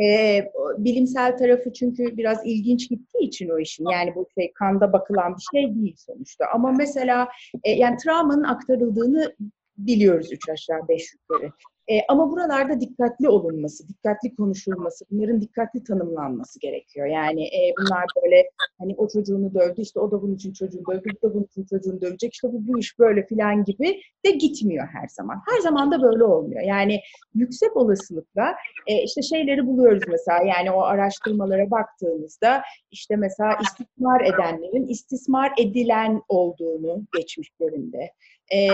[0.00, 0.40] e,
[0.78, 3.88] bilimsel tarafı çünkü biraz ilginç gittiği için o işin.
[3.92, 6.44] Yani bu şey kanda bakılan bir şey değil sonuçta.
[6.54, 7.28] Ama mesela
[7.64, 9.34] e, yani travmanın aktarıldığını
[9.78, 11.52] biliyoruz üç aşağı beş yukarı.
[11.88, 17.06] E, ama buralarda dikkatli olunması, dikkatli konuşulması, bunların dikkatli tanımlanması gerekiyor.
[17.06, 21.08] Yani e, bunlar böyle hani o çocuğunu dövdü, işte o da bunun için çocuğunu dövdü,
[21.22, 24.88] bu da bunun için çocuğunu dövecek, işte bu, bu iş böyle filan gibi de gitmiyor
[24.92, 25.40] her zaman.
[25.54, 26.62] Her zaman da böyle olmuyor.
[26.62, 27.00] Yani
[27.34, 28.54] yüksek olasılıkla
[28.86, 36.22] e, işte şeyleri buluyoruz mesela yani o araştırmalara baktığımızda işte mesela istismar edenlerin istismar edilen
[36.28, 38.10] olduğunu geçmişlerinde
[38.52, 38.68] e,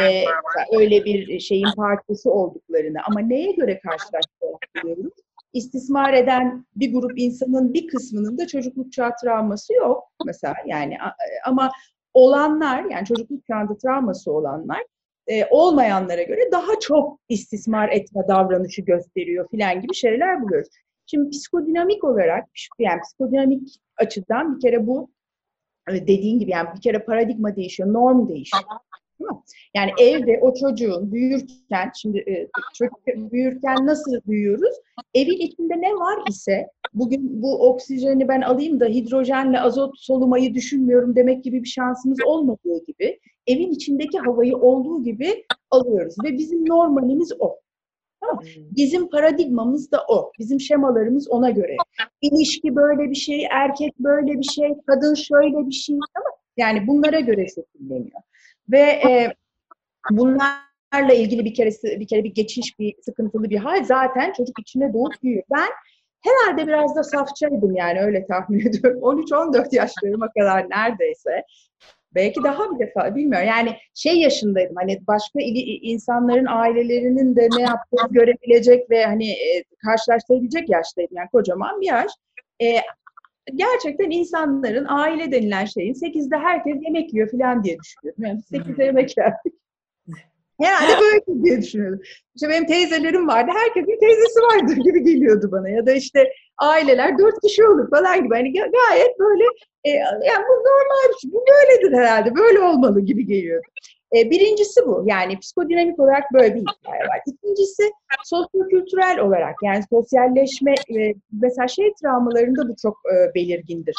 [0.72, 5.12] öyle bir şeyin parçası olduklarını ama neye göre karşılaştırıyoruz?
[5.52, 10.96] İstismar eden bir grup insanın bir kısmının da çocukluk çağı travması yok mesela yani
[11.46, 11.70] ama
[12.14, 14.84] olanlar yani çocukluk çağında travması olanlar
[15.26, 20.68] e, olmayanlara göre daha çok istismar etme davranışı gösteriyor filan gibi şeyler buluyoruz.
[21.06, 25.10] Şimdi psikodinamik olarak yani psikodinamik açıdan bir kere bu
[25.88, 28.62] dediğin gibi yani bir kere paradigma değişiyor, norm değişiyor.
[29.20, 29.38] Değil mi?
[29.74, 34.74] Yani evde o çocuğun büyürken, şimdi e, çocuk büyürken nasıl büyüyoruz?
[35.14, 41.16] Evin içinde ne var ise bugün bu oksijeni ben alayım da hidrojenle azot solumayı düşünmüyorum
[41.16, 47.32] demek gibi bir şansımız olmadığı gibi evin içindeki havayı olduğu gibi alıyoruz ve bizim normalimiz
[47.38, 47.56] o.
[48.20, 48.44] Tamam.
[48.76, 50.32] Bizim paradigmamız da o.
[50.38, 51.76] Bizim şemalarımız ona göre.
[52.22, 55.98] İlişki böyle bir şey, erkek böyle bir şey, kadın şöyle bir şey.
[56.14, 56.32] Tamam.
[56.56, 58.20] Yani bunlara göre şekilleniyor.
[58.72, 59.34] Ve e,
[60.10, 64.92] bunlarla ilgili bir kere bir kere bir geçiş, bir sıkıntılı bir hal zaten çocuk içine
[64.92, 65.44] doğup büyüyor.
[65.50, 65.68] Ben
[66.20, 69.00] herhalde biraz da safçaydım yani öyle tahmin ediyorum.
[69.00, 71.44] 13-14 yaşlarıma kadar neredeyse.
[72.14, 73.48] Belki daha bir defa bilmiyorum.
[73.48, 75.38] Yani şey yaşındaydım hani başka
[75.82, 81.16] insanların ailelerinin de ne yaptığını görebilecek ve hani e, karşılaştırabilecek yaştaydım.
[81.16, 82.12] Yani kocaman bir yaş.
[82.62, 82.76] E,
[83.54, 88.24] gerçekten insanların aile denilen şeyin 8'de herkes yemek yiyor falan diye düşünüyorum.
[88.24, 89.32] Yani 8'de yemek yer.
[90.60, 92.00] Herhalde böyle diye düşünüyordum.
[92.34, 93.50] İşte benim teyzelerim vardı.
[93.54, 95.68] Herkesin teyzesi vardır gibi geliyordu bana.
[95.68, 98.34] Ya da işte aileler dört kişi olur falan gibi.
[98.34, 99.44] Hani gayet böyle
[99.84, 99.90] e,
[100.26, 101.32] yani bu normal bir şey.
[101.32, 102.34] Bu böyledir herhalde.
[102.36, 103.66] Böyle olmalı gibi geliyordu.
[104.16, 105.02] E, birincisi bu.
[105.06, 107.20] Yani psikodinamik olarak böyle bir hikaye var.
[107.26, 107.82] İkincisi
[108.24, 113.94] sosyokültürel olarak yani sosyalleşme e, mesela şey travmalarında bu çok e, belirgindir.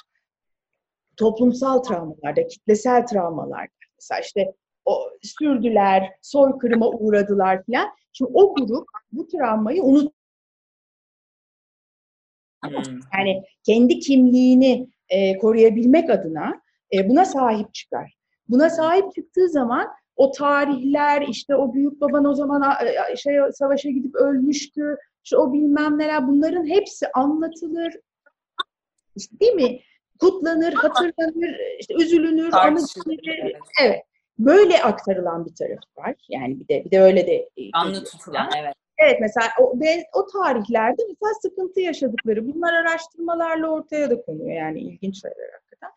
[1.18, 3.72] Toplumsal travmalarda, kitlesel travmalarda.
[4.00, 4.54] Mesela işte
[4.86, 7.90] o, sürdüler, soykırıma uğradılar falan.
[8.14, 10.14] Şimdi o grup bu travmayı unut
[12.64, 13.00] hmm.
[13.18, 16.62] yani kendi kimliğini e, koruyabilmek adına
[16.94, 18.16] e, buna sahip çıkar.
[18.50, 19.88] Buna sahip çıktığı zaman
[20.22, 22.64] o tarihler işte o büyük baban o zaman
[23.16, 24.98] şey savaşa gidip ölmüştü.
[25.24, 27.94] İşte o bilmem neler bunların hepsi anlatılır.
[29.16, 29.80] İşte değil mi?
[30.20, 33.20] Kutlanır, hatırlanır, işte üzülünür, anlatılır.
[33.82, 34.02] Evet.
[34.40, 36.16] Böyle aktarılan bir tarafı var.
[36.30, 38.74] Yani bir de bir de öyle de anlı tutulan evet.
[38.98, 44.80] Evet mesela o, ben, o tarihlerde mesela sıkıntı yaşadıkları bunlar araştırmalarla ortaya da konuyor yani
[44.80, 45.90] ilginç şeyler hakikaten.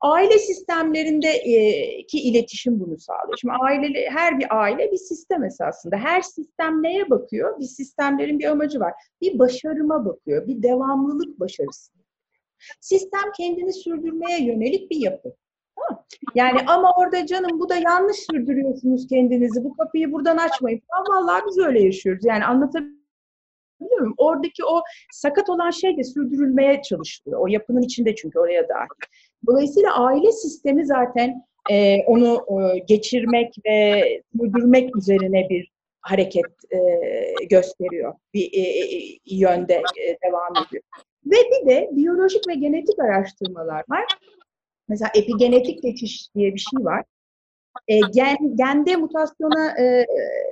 [0.00, 3.38] Aile sistemlerindeki iletişim bunu sağlıyor.
[3.40, 5.96] Şimdi aile, her bir aile bir sistem esasında.
[5.96, 7.60] Her sistem neye bakıyor?
[7.60, 8.92] Bir sistemlerin bir amacı var.
[9.20, 11.92] Bir başarıma bakıyor, bir devamlılık başarısı.
[12.80, 15.34] Sistem kendini sürdürmeye yönelik bir yapı.
[16.34, 19.64] Yani ama orada canım bu da yanlış sürdürüyorsunuz kendinizi.
[19.64, 20.82] Bu kapıyı buradan açmayın.
[21.08, 22.24] Vallahi biz öyle yaşıyoruz.
[22.24, 22.96] Yani anlatabiliyor
[23.80, 24.14] muyum?
[24.16, 24.82] Oradaki o
[25.12, 27.40] sakat olan şey de sürdürülmeye çalışılıyor.
[27.40, 28.88] O yapının içinde çünkü oraya dahil.
[29.46, 36.78] Dolayısıyla aile sistemi zaten e, onu e, geçirmek ve sürdürmek üzerine bir hareket e,
[37.44, 38.14] gösteriyor.
[38.34, 40.82] Bir e, e, yönde e, devam ediyor.
[41.26, 44.04] Ve bir de biyolojik ve genetik araştırmalar var.
[44.88, 47.04] Mesela epigenetik geçiş diye bir şey var.
[47.88, 50.06] E, gen, gende mutasyona e,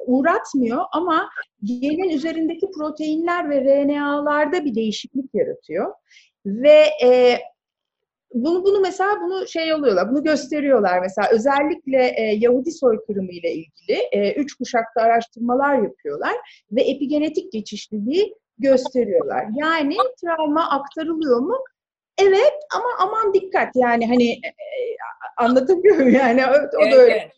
[0.06, 1.28] uğratmıyor ama
[1.64, 5.92] genin üzerindeki proteinler ve RNA'larda bir değişiklik yaratıyor.
[6.46, 7.38] Ve e,
[8.34, 13.98] bunu bunu mesela bunu şey oluyorlar, bunu gösteriyorlar mesela özellikle e, Yahudi soykırımı ile ilgili
[14.12, 16.34] e, üç kuşakta araştırmalar yapıyorlar
[16.72, 19.46] ve epigenetik geçişliliği gösteriyorlar.
[19.54, 21.58] Yani travma aktarılıyor mu?
[22.18, 24.96] Evet ama aman dikkat yani hani e, e
[25.36, 27.12] anlatabiliyor yani o, o da öyle.
[27.12, 27.32] Evet.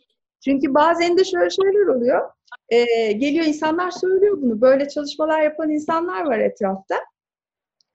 [0.44, 2.30] Çünkü bazen de şöyle şeyler oluyor.
[2.68, 4.60] E, geliyor insanlar söylüyor bunu.
[4.60, 6.96] Böyle çalışmalar yapan insanlar var etrafta.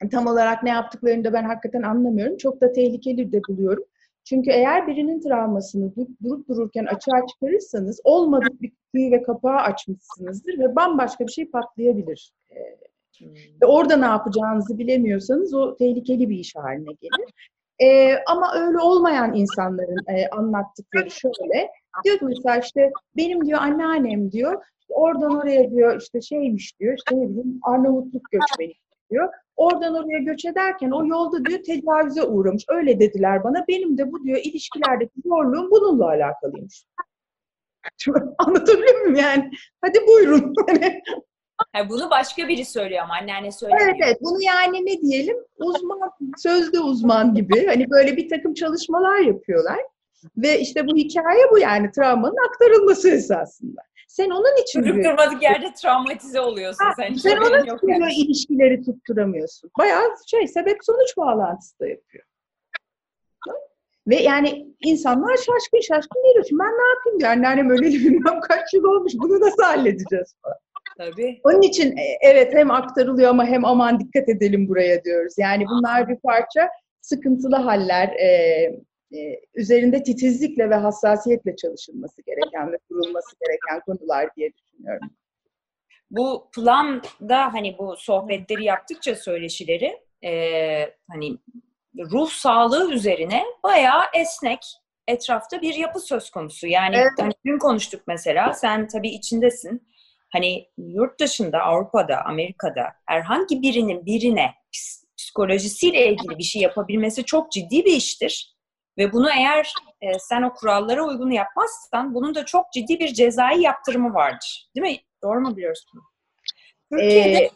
[0.10, 2.38] Tam olarak ne yaptıklarını da ben hakikaten anlamıyorum.
[2.38, 3.84] Çok da tehlikeli de buluyorum.
[4.24, 10.76] Çünkü eğer birinin travmasını durup dururken açığa çıkarırsanız olmadık bir kutuyu ve kapağı açmışsınızdır ve
[10.76, 12.34] bambaşka bir şey patlayabilir.
[13.18, 13.28] Hmm.
[13.62, 17.34] Ve orada ne yapacağınızı bilemiyorsanız o tehlikeli bir iş haline gelir.
[17.84, 21.70] Ee, ama öyle olmayan insanların e, anlattıkları şöyle.
[22.04, 27.16] Diyor ki mesela işte benim diyor anneannem diyor oradan oraya diyor işte şeymiş diyor işte
[27.16, 28.74] ne bileyim Arnavutluk göçmeni
[29.10, 29.30] diyor.
[29.62, 32.64] Oradan oraya göç ederken o yolda diyor tecavüze uğramış.
[32.68, 33.66] Öyle dediler bana.
[33.68, 36.86] Benim de bu diyor ilişkilerdeki zorluğum bununla alakalıymış.
[38.38, 39.52] Anlatabiliyor muyum yani?
[39.82, 40.54] Hadi buyurun.
[41.76, 43.88] Yani bunu başka biri söylüyor ama anneanne söylemiyor.
[43.88, 44.18] Evet, evet.
[44.22, 45.38] Bunu yani ne diyelim?
[45.58, 47.66] Uzman, sözde uzman gibi.
[47.66, 49.80] Hani böyle bir takım çalışmalar yapıyorlar.
[50.38, 53.82] Ve işte bu hikaye bu yani travmanın aktarılması esasında.
[54.08, 56.86] Sen onun için Durup durmadık yerde travmatize oluyorsun.
[56.86, 58.14] Ha, sen sen onun için yani.
[58.14, 59.72] ilişkileri tutturamıyorsun.
[59.80, 62.24] Bayağı şey sebep sonuç bağlantısı da yapıyor.
[64.08, 66.46] Ve yani insanlar şaşkın şaşkın geliyor.
[66.50, 67.32] Şimdi ben ne yapayım diyor.
[67.32, 69.14] Anneannem öyle bilmem kaç yıl olmuş.
[69.16, 70.58] Bunu nasıl halledeceğiz falan.
[70.98, 71.42] Tabii.
[71.44, 75.34] Onun için e, evet hem aktarılıyor ama hem aman dikkat edelim buraya diyoruz.
[75.38, 76.70] Yani bunlar bir parça
[77.02, 78.30] sıkıntılı haller, e,
[79.14, 85.10] e, üzerinde titizlikle ve hassasiyetle çalışılması gereken ve kurulması gereken konular diye düşünüyorum.
[86.12, 90.32] Bu planda hani bu sohbetleri yaptıkça söyleşileri e,
[91.12, 91.38] hani
[92.12, 94.60] ruh sağlığı üzerine bayağı esnek
[95.08, 96.68] etrafta bir yapı söz konusu.
[96.68, 97.12] Yani evet.
[97.20, 99.88] hani dün konuştuk mesela sen tabii içindesin
[100.34, 104.52] hani yurt dışında, Avrupa'da, Amerika'da herhangi birinin birine
[105.18, 108.56] psikolojisiyle ilgili bir şey yapabilmesi çok ciddi bir iştir.
[108.98, 113.62] Ve bunu eğer e, sen o kurallara uygun yapmazsan bunun da çok ciddi bir cezai
[113.62, 114.70] yaptırımı vardır.
[114.76, 115.00] Değil mi?
[115.24, 116.02] Doğru mu biliyorsun?
[116.92, 117.52] Türkiye'de ee,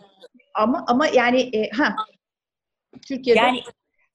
[0.53, 1.95] ama ama yani e, ha
[3.07, 3.63] Türkiye'de yani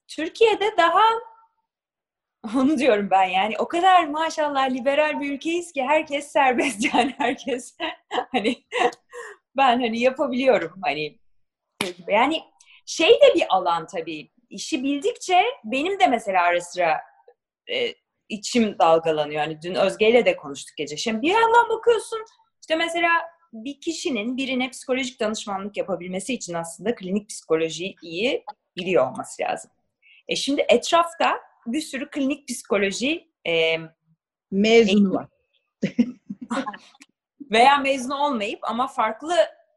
[0.09, 1.03] Türkiye'de daha
[2.57, 7.77] Onu diyorum ben yani o kadar maşallah liberal bir ülkeyiz ki herkes serbest yani herkes
[8.33, 8.65] hani
[9.57, 11.19] ben hani yapabiliyorum hani
[12.09, 12.43] yani
[12.87, 17.01] şey de bir alan tabii işi bildikçe benim de mesela ara sıra
[17.71, 17.95] e,
[18.29, 19.41] içim dalgalanıyor.
[19.41, 20.97] Hani dün Özge ile de konuştuk gece.
[20.97, 22.25] Şimdi bir yandan bakıyorsun
[22.61, 23.11] İşte mesela
[23.53, 28.45] bir kişinin birine psikolojik danışmanlık yapabilmesi için aslında klinik psikolojiyi iyi
[28.77, 29.71] biliyor olması lazım.
[30.29, 33.77] E şimdi etrafta bir sürü klinik psikoloji e,
[34.51, 35.27] Mezunu var.
[37.51, 39.35] veya mezun olmayıp ama farklı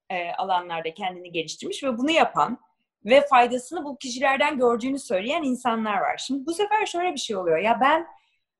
[0.10, 2.60] e, alanlarda kendini geliştirmiş ve bunu yapan
[3.06, 6.18] ve faydasını bu kişilerden gördüğünü söyleyen insanlar var.
[6.18, 7.58] Şimdi bu sefer şöyle bir şey oluyor.
[7.58, 8.08] Ya ben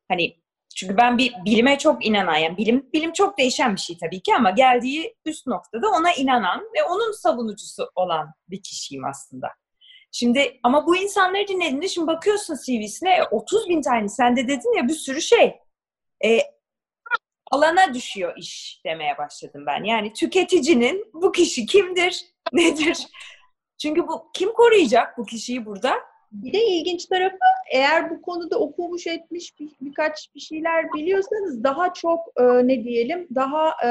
[0.08, 0.38] hani
[0.76, 4.36] çünkü ben bir bilime çok inanan, yani bilim bilim çok değişen bir şey tabii ki
[4.36, 9.48] ama geldiği üst noktada ona inanan ve onun savunucusu olan bir kişiyim aslında.
[10.12, 14.88] Şimdi ama bu insanları dinlediğinde şimdi bakıyorsun CV'sine 30 bin tane sen de dedin ya
[14.88, 15.56] bir sürü şey.
[16.26, 16.40] E,
[17.52, 19.84] alana düşüyor iş demeye başladım ben.
[19.84, 23.08] Yani tüketicinin bu kişi kimdir, nedir?
[23.78, 25.94] Çünkü bu kim koruyacak bu kişiyi burada?
[26.32, 27.38] Bir de ilginç tarafı
[27.72, 33.28] eğer bu konuda okumuş etmiş bir, birkaç bir şeyler biliyorsanız daha çok e, ne diyelim
[33.36, 33.90] daha e,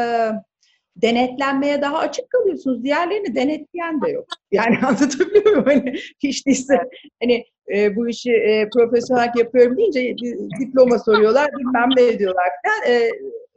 [0.97, 2.85] denetlenmeye daha açık kalıyorsunuz.
[2.85, 4.27] Diğerlerini denetleyen de yok.
[4.53, 5.65] Yani anlatabiliyor muyum?
[5.67, 6.79] Hani hiç değilse
[7.23, 10.17] hani e, bu işi e, profesyonel yapıyorum deyince
[10.61, 12.93] diploma soruyorlar bilmem ne diyorlar falan.
[12.93, 13.05] E,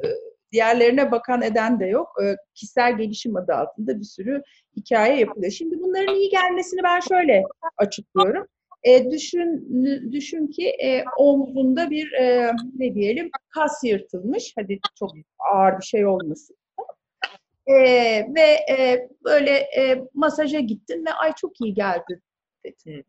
[0.03, 0.07] e,
[0.55, 2.07] diğerlerine bakan eden de yok.
[2.23, 4.41] E, kişisel gelişim adı altında bir sürü
[4.75, 5.51] hikaye yapılıyor.
[5.51, 7.43] Şimdi bunların iyi gelmesini ben şöyle
[7.77, 8.47] açıklıyorum.
[8.83, 9.67] E, düşün
[10.11, 14.53] düşün ki e, omzunda bir e, ne diyelim kas yırtılmış.
[14.57, 15.11] Hadi çok
[15.53, 16.55] ağır bir şey olmasın.
[17.67, 17.75] E,
[18.35, 22.21] ve e, böyle e, masaja gittin ve ay çok iyi geldi
[22.65, 23.05] dedin.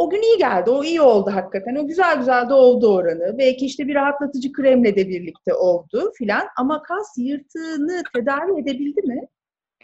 [0.00, 0.70] O gün iyi geldi.
[0.70, 1.74] O iyi oldu hakikaten.
[1.74, 3.38] O güzel güzel de oldu oranı.
[3.38, 6.46] Belki işte bir rahatlatıcı kremle de birlikte oldu filan.
[6.56, 9.28] Ama kas yırtığını tedavi edebildi mi?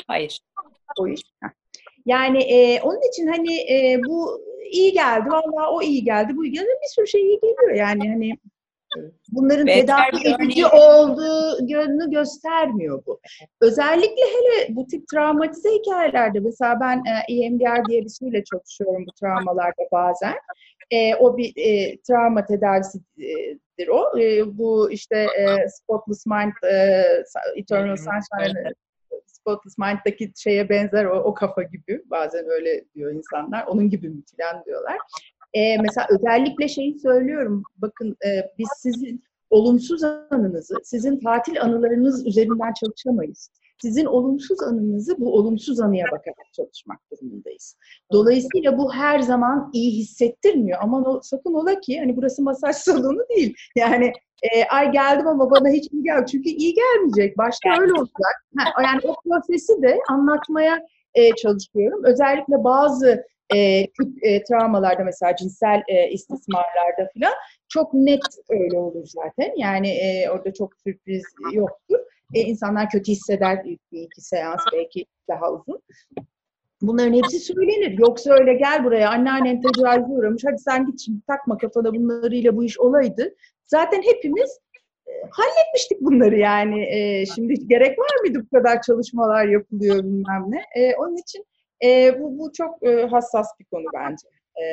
[0.06, 0.40] Hayır.
[1.00, 1.22] O iş.
[2.06, 4.40] Yani e, onun için hani e, bu
[4.70, 5.30] iyi geldi.
[5.30, 6.36] Vallahi o iyi geldi.
[6.36, 6.66] Bu iyi geldi.
[6.82, 8.32] Bir sürü şey iyi geliyor yani hani
[9.32, 13.20] bunların Beter tedavi edici örneği- olduğu yönünü göstermiyor bu.
[13.60, 19.12] Özellikle hele bu tip travmatize hikayelerde mesela ben e, EMDR diye bir şeyle çalışıyorum bu
[19.12, 20.34] travmalarda bazen.
[20.90, 24.18] E, o bir e, travma tedavisidir o.
[24.20, 27.04] E, bu işte e, Spotless Mind, e,
[27.56, 28.72] Eternal Sunshine,
[29.26, 32.02] Spotless Mind'daki şeye benzer o, o kafa gibi.
[32.10, 33.66] Bazen öyle diyor insanlar.
[33.66, 34.98] Onun gibi mi filan diyorlar.
[35.56, 37.62] E, mesela özellikle şeyi söylüyorum.
[37.76, 43.50] Bakın e, biz sizin olumsuz anınızı, sizin tatil anılarınız üzerinden çalışamayız.
[43.82, 47.76] Sizin olumsuz anınızı bu olumsuz anıya bakarak çalışmak durumundayız.
[48.12, 50.78] Dolayısıyla bu her zaman iyi hissettirmiyor.
[50.82, 53.54] Aman o, sakın ola ki hani burası masaj salonu değil.
[53.76, 56.30] Yani e, ay geldim ama bana hiç iyi gelmedi.
[56.30, 57.38] Çünkü iyi gelmeyecek.
[57.38, 58.44] Başta öyle olacak.
[58.58, 60.80] Ha, yani o prosesi de anlatmaya
[61.14, 62.04] e, çalışıyorum.
[62.04, 63.24] Özellikle bazı
[63.54, 63.58] e,
[64.22, 67.34] e, travmalarda mesela cinsel e, istismarlarda falan
[67.68, 68.20] çok net
[68.50, 69.52] öyle olur zaten.
[69.56, 71.98] Yani e, orada çok sürpriz yoktur.
[72.34, 75.82] E, insanlar kötü hisseder bir iki seans belki daha uzun.
[76.82, 77.98] Bunların hepsi söylenir.
[77.98, 80.42] Yoksa öyle gel buraya anneannen tecavüze uğramış.
[80.46, 83.34] Hadi sen git şimdi takma kafana bunlarıyla bu iş olaydı.
[83.64, 84.58] Zaten hepimiz
[85.06, 86.84] e, halletmiştik bunları yani.
[86.84, 90.62] E, şimdi gerek var mıydı bu kadar çalışmalar yapılıyor bilmem ne.
[90.74, 91.44] E, onun için
[91.84, 94.28] e, bu, bu çok e, hassas bir konu bence.
[94.62, 94.64] E,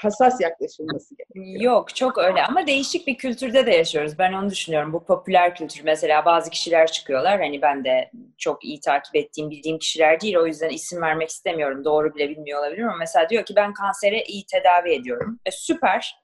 [0.00, 1.60] hassas yaklaşılması gerekiyor.
[1.60, 4.18] Yok çok öyle ama değişik bir kültürde de yaşıyoruz.
[4.18, 4.92] Ben onu düşünüyorum.
[4.92, 7.40] Bu popüler kültür mesela bazı kişiler çıkıyorlar.
[7.40, 10.36] Hani ben de çok iyi takip ettiğim, bildiğim kişiler değil.
[10.36, 11.84] O yüzden isim vermek istemiyorum.
[11.84, 15.40] Doğru bile bilmiyor olabilirim ama mesela diyor ki ben kansere iyi tedavi ediyorum.
[15.46, 16.19] E, süper.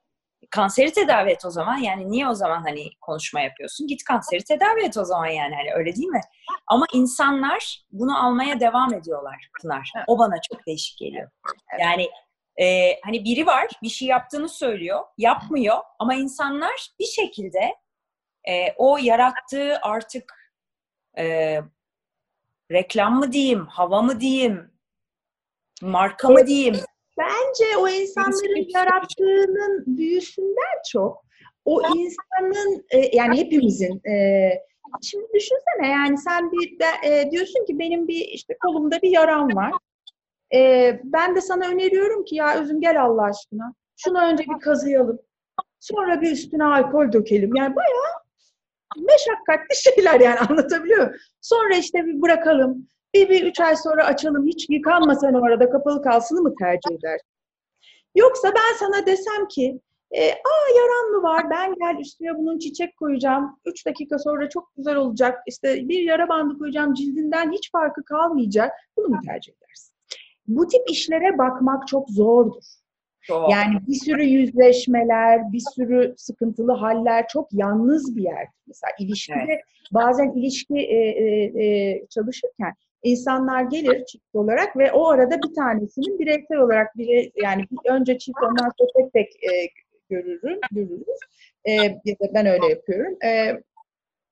[0.49, 1.77] Kanseri tedavi et o zaman.
[1.77, 3.87] Yani niye o zaman hani konuşma yapıyorsun?
[3.87, 5.55] Git kanseri tedavi et o zaman yani.
[5.55, 6.21] Hani öyle değil mi?
[6.67, 9.91] Ama insanlar bunu almaya devam ediyorlar Pınar.
[10.07, 11.29] O bana çok değişik geliyor.
[11.79, 12.09] Yani
[12.61, 17.75] e, hani biri var bir şey yaptığını söylüyor, yapmıyor ama insanlar bir şekilde
[18.49, 20.53] e, o yarattığı artık
[21.17, 21.57] e,
[22.71, 24.71] reklam mı diyeyim, hava mı diyeyim,
[25.81, 26.75] marka mı diyeyim?
[27.17, 31.25] Bence o insanların yarattığının büyüsünden çok
[31.65, 34.49] o insanın e, yani hepimizin e,
[35.01, 39.55] şimdi düşünsene yani sen bir de, e, diyorsun ki benim bir işte kolumda bir yaram
[39.55, 39.71] var.
[40.55, 40.59] E,
[41.03, 43.73] ben de sana öneriyorum ki ya Özüm gel Allah aşkına.
[43.97, 45.19] Şunu önce bir kazıyalım.
[45.79, 47.55] Sonra bir üstüne alkol dökelim.
[47.55, 48.17] Yani bayağı
[48.97, 51.13] meşakkatli şeyler yani anlatabiliyor muyum?
[51.41, 52.87] Sonra işte bir bırakalım.
[53.17, 54.47] Bir, bir üç ay sonra açalım.
[54.47, 57.27] Hiç yıkanma sen o arada kapalı kalsını mı tercih edersin?
[58.15, 59.79] Yoksa ben sana desem ki
[60.11, 61.49] e, aa yaran mı var?
[61.49, 63.59] Ben gel üstüne bunun çiçek koyacağım.
[63.65, 65.39] Üç dakika sonra çok güzel olacak.
[65.47, 66.93] İşte bir yara bandı koyacağım.
[66.93, 68.71] Cildinden hiç farkı kalmayacak.
[68.97, 69.93] Bunu mu tercih edersin?
[70.47, 72.63] Bu tip işlere bakmak çok zordur.
[73.21, 73.51] Çok.
[73.51, 78.47] Yani bir sürü yüzleşmeler, bir sürü sıkıntılı haller, çok yalnız bir yer.
[78.67, 79.61] Mesela ilişkide Evet.
[79.91, 82.73] bazen ilişki e, e, e, çalışırken
[83.03, 88.37] insanlar gelir çift olarak ve o arada bir tanesinin bireysel olarak bire, yani önce çift
[88.43, 89.69] ondan sonra tek tek e,
[90.09, 91.17] görürüm, görürüz.
[91.65, 93.17] E, ya da ben öyle yapıyorum.
[93.25, 93.61] E,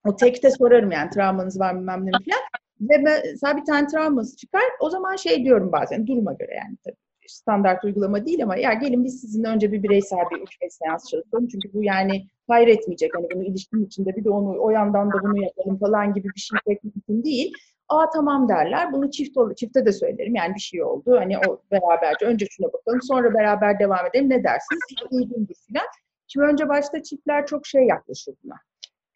[0.08, 2.42] o tekte sorarım yani travmanız var bilmem ne falan.
[2.82, 4.64] Ve mesela bir tane travması çıkar.
[4.80, 6.96] O zaman şey diyorum bazen duruma göre yani tabii
[7.28, 11.48] standart uygulama değil ama ya gelin biz sizinle önce bir bireysel bir 3-5 seans çalışalım.
[11.48, 13.16] Çünkü bu yani hayretmeyecek.
[13.16, 16.40] Hani bunu ilişkinin içinde bir de onu o yandan da bunu yapalım falan gibi bir
[16.40, 17.54] şey pek mümkün değil.
[17.90, 18.94] Aa tamam derler.
[18.94, 20.36] Bunu çift ol- çifte de söylerim.
[20.36, 21.16] Yani bir şey oldu.
[21.20, 24.30] Hani o beraberce önce şuna bakalım sonra beraber devam edelim.
[24.30, 24.82] Ne dersiniz?
[24.90, 25.86] İyi uygundur filan.
[26.28, 28.56] Şimdi önce başta çiftler çok şey yaklaşır buna.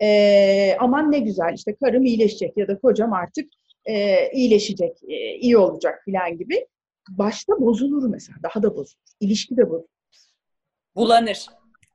[0.01, 3.49] Ee, aman ne güzel işte karım iyileşecek ya da kocam artık
[3.85, 6.67] e, iyileşecek, e, iyi olacak filan gibi.
[7.09, 8.37] Başta bozulur mesela.
[8.43, 9.03] Daha da bozulur.
[9.19, 9.87] İlişki de bozulur.
[10.95, 11.45] Bulanır.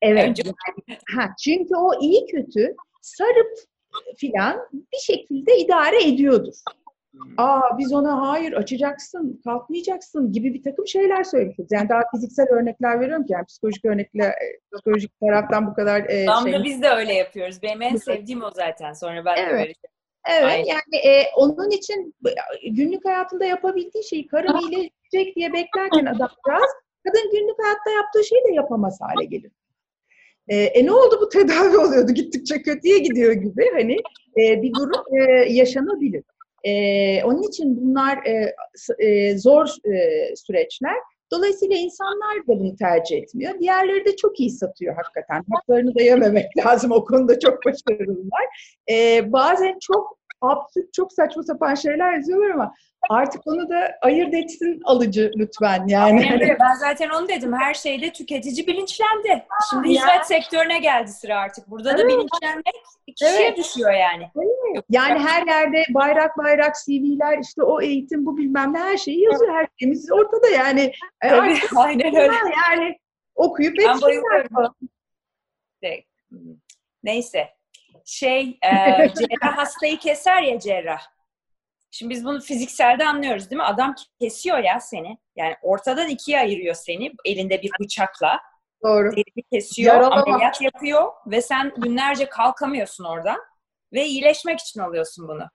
[0.03, 0.29] Evet.
[0.29, 0.43] Önce-
[1.16, 3.59] Ha, çünkü o iyi kötü sarıp
[4.17, 6.55] filan bir şekilde idare ediyordur.
[7.37, 11.67] Aa biz ona hayır açacaksın, kalkmayacaksın gibi bir takım şeyler söylüyoruz.
[11.71, 16.25] Yani daha fiziksel örnekler veriyorum ki yani psikolojik örnekler, e, psikolojik taraftan bu kadar e,
[16.27, 16.65] Tam şey.
[16.65, 17.63] biz de öyle yapıyoruz.
[17.63, 18.93] Benim en sevdiğim o zaten.
[18.93, 19.53] Sonra ben de Evet.
[19.53, 19.73] böyle
[20.31, 20.65] Evet Aynen.
[20.65, 22.15] yani e, onun için
[22.71, 26.71] günlük hayatında yapabildiği şeyi karım iyileşecek diye beklerken adamcağız
[27.05, 29.53] kadın günlük hayatta yaptığı şeyi de yapamaz hale gelir.
[30.49, 33.97] E, e ne oldu bu tedavi oluyordu gittikçe kötüye gidiyor gibi hani
[34.39, 35.23] e, bir durum e,
[35.53, 36.23] yaşanabilir.
[36.65, 38.55] E, onun için bunlar e,
[38.99, 40.97] e, zor e, süreçler.
[41.33, 43.59] Dolayısıyla insanlar da bunu tercih etmiyor.
[43.59, 45.45] Diğerleri de çok iyi satıyor hakikaten.
[45.55, 46.93] Haklarını da yememek lazım.
[46.93, 48.75] O konuda çok başarılılar.
[48.91, 52.75] Ee, bazen çok absürt, çok saçma sapan şeyler yazıyorlar ama
[53.11, 56.29] artık onu da ayırt etsin alıcı lütfen yani.
[56.33, 56.57] Aynen.
[56.61, 57.53] Ben zaten onu dedim.
[57.53, 59.45] Her şeyde tüketici bilinçlendi.
[59.71, 61.71] Şimdi hizmet sektörüne geldi sıra artık.
[61.71, 62.11] Burada da Evet.
[62.11, 62.75] bilinçlenmek
[63.17, 63.59] kişiye Evet.
[63.59, 64.31] düşüyor yani.
[64.91, 69.55] Yani her yerde bayrak bayrak CV'ler işte o eğitim bu bilmem ne her şeyi yazıyor.
[69.55, 70.93] Her şeyimiz ortada yani.
[71.23, 72.33] E, Tabii, artık aynen öyle.
[72.69, 72.99] yani
[73.35, 74.47] okuyup etsinler.
[75.83, 76.05] De-
[77.03, 77.49] Neyse.
[78.05, 78.71] Şey, e,
[79.19, 81.03] cerrah hastayı keser ya cerrah.
[81.95, 83.65] Şimdi biz bunu fizikselde anlıyoruz değil mi?
[83.65, 85.19] Adam kesiyor ya seni.
[85.37, 88.41] Yani ortadan ikiye ayırıyor seni elinde bir bıçakla.
[88.83, 89.11] Doğru.
[89.13, 90.23] Derini kesiyor, Yaralama.
[90.23, 93.37] ameliyat yapıyor ve sen günlerce kalkamıyorsun oradan
[93.93, 95.49] ve iyileşmek için alıyorsun bunu.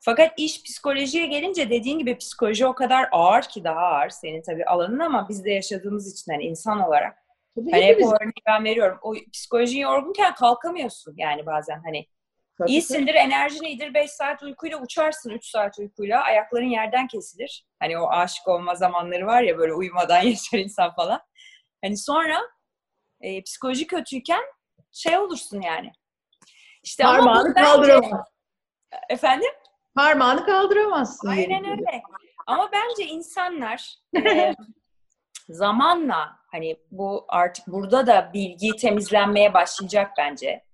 [0.00, 4.64] Fakat iş psikolojiye gelince dediğin gibi psikoloji o kadar ağır ki daha ağır senin tabii
[4.64, 7.18] alanın ama biz de yaşadığımız için hani insan olarak.
[7.56, 8.98] Tabii Hani hep o örneği ben veriyorum.
[9.02, 12.06] O psikoloji yorgunken kalkamıyorsun yani bazen hani.
[12.60, 13.94] Tabii, İyisindir, enerjin iyidir.
[13.94, 16.22] 5 saat uykuyla uçarsın 3 saat uykuyla.
[16.22, 17.64] Ayakların yerden kesilir.
[17.80, 21.20] Hani o aşık olma zamanları var ya böyle uyumadan yaşar insan falan.
[21.84, 22.40] Hani sonra
[23.20, 24.42] e, psikoloji kötüyken
[24.92, 25.92] şey olursun yani.
[26.82, 28.26] İşte Parmağını bence- kaldıramaz.
[29.08, 29.50] Efendim?
[29.96, 31.28] Parmağını kaldıramazsın.
[31.28, 32.02] Aynen öyle.
[32.46, 33.94] Ama bence insanlar
[34.26, 34.54] e,
[35.48, 40.64] zamanla hani bu artık burada da bilgi temizlenmeye başlayacak bence.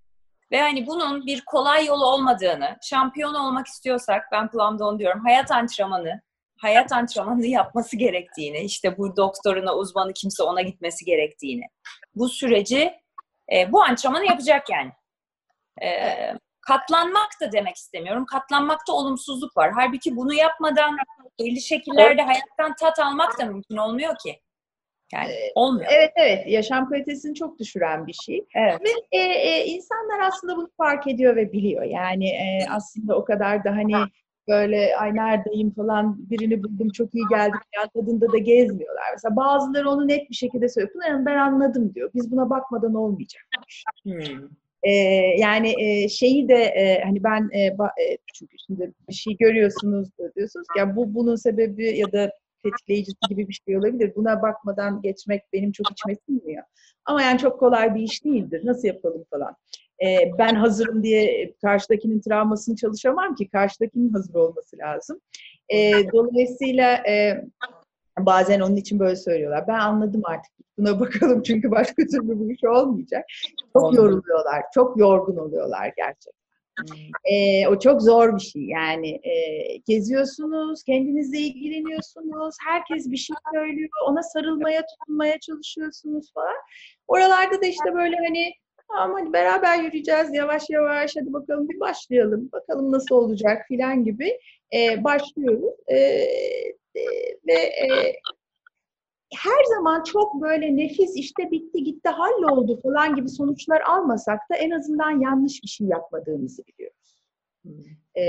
[0.50, 5.20] Ve hani bunun bir kolay yolu olmadığını, şampiyon olmak istiyorsak ben kulağımda onu diyorum.
[5.24, 6.20] Hayat antrenmanı,
[6.60, 11.64] hayat antrenmanı yapması gerektiğini, işte bu doktoruna, uzmanı kimse ona gitmesi gerektiğini.
[12.14, 12.94] Bu süreci,
[13.52, 14.92] e, bu antrenmanı yapacak yani.
[15.82, 15.88] E,
[16.60, 18.26] katlanmak da demek istemiyorum.
[18.26, 19.72] Katlanmakta olumsuzluk var.
[19.74, 20.96] Halbuki bunu yapmadan
[21.40, 24.40] belli şekillerde hayattan tat almak da mümkün olmuyor ki.
[25.12, 25.86] Yani olmuyor.
[25.90, 28.44] Evet evet yaşam kalitesini çok düşüren bir şey.
[28.54, 28.80] Evet.
[28.84, 31.82] Ve e, e, insanlar aslında bunu fark ediyor ve biliyor.
[31.82, 33.94] Yani e, aslında o kadar da hani
[34.48, 39.04] böyle ay neredeyim falan birini buldum çok iyi geldik ya tadında da gezmiyorlar.
[39.12, 40.92] Mesela bazıları onu net bir şekilde söylüyor.
[40.92, 42.10] Pınar ben anladım diyor.
[42.14, 43.42] Biz buna bakmadan olmayacak.
[44.02, 44.48] Hmm.
[44.82, 44.92] E,
[45.38, 50.08] yani e, şeyi de e, hani ben e, ba- e, çünkü şimdi bir şey görüyorsunuz
[50.36, 52.32] diyorsunuz ki ya bu bunun sebebi ya da
[52.70, 54.12] tetikleyicisi gibi bir şey olabilir.
[54.16, 56.62] Buna bakmadan geçmek benim çok içime sinmiyor.
[57.04, 58.60] Ama yani çok kolay bir iş değildir.
[58.64, 59.56] Nasıl yapalım falan.
[60.04, 63.48] E, ben hazırım diye karşıdakinin travmasını çalışamam ki.
[63.48, 65.20] Karşıdakinin hazır olması lazım.
[65.68, 67.44] E, dolayısıyla e,
[68.18, 69.64] bazen onun için böyle söylüyorlar.
[69.68, 70.52] Ben anladım artık.
[70.78, 73.24] Buna bakalım çünkü başka türlü bu iş olmayacak.
[73.72, 74.62] Çok yoruluyorlar.
[74.74, 76.45] Çok yorgun oluyorlar gerçekten.
[77.24, 79.32] Ee, o çok zor bir şey yani e,
[79.76, 86.56] geziyorsunuz, kendinizle ilgileniyorsunuz, herkes bir şey söylüyor, ona sarılmaya, tutunmaya çalışıyorsunuz falan.
[87.08, 88.52] Oralarda da işte böyle hani
[88.88, 94.38] tamam hadi beraber yürüyeceğiz yavaş yavaş hadi bakalım bir başlayalım, bakalım nasıl olacak filan gibi
[94.74, 95.74] e, başlıyoruz.
[95.88, 95.96] E,
[96.96, 97.02] e,
[97.46, 98.12] ve e,
[99.34, 104.70] her zaman çok böyle nefis işte bitti gitti halloldu falan gibi sonuçlar almasak da en
[104.70, 107.22] azından yanlış bir şey yapmadığımızı biliyoruz.
[108.18, 108.24] E,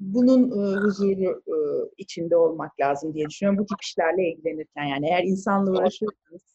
[0.00, 1.56] bunun e, huzuru e,
[1.96, 6.54] içinde olmak lazım diye düşünüyorum bu tip işlerle ilgilenirken yani eğer insanla uğraşıyorsanız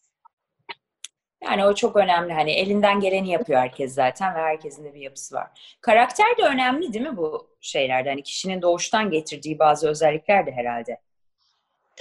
[1.43, 2.33] yani o çok önemli.
[2.33, 5.77] Hani elinden geleni yapıyor herkes zaten ve herkesin de bir yapısı var.
[5.81, 8.09] Karakter de önemli değil mi bu şeylerde?
[8.09, 10.97] Hani kişinin doğuştan getirdiği bazı özellikler de herhalde.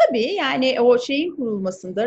[0.07, 2.07] Tabii yani o şeyin kurulmasında,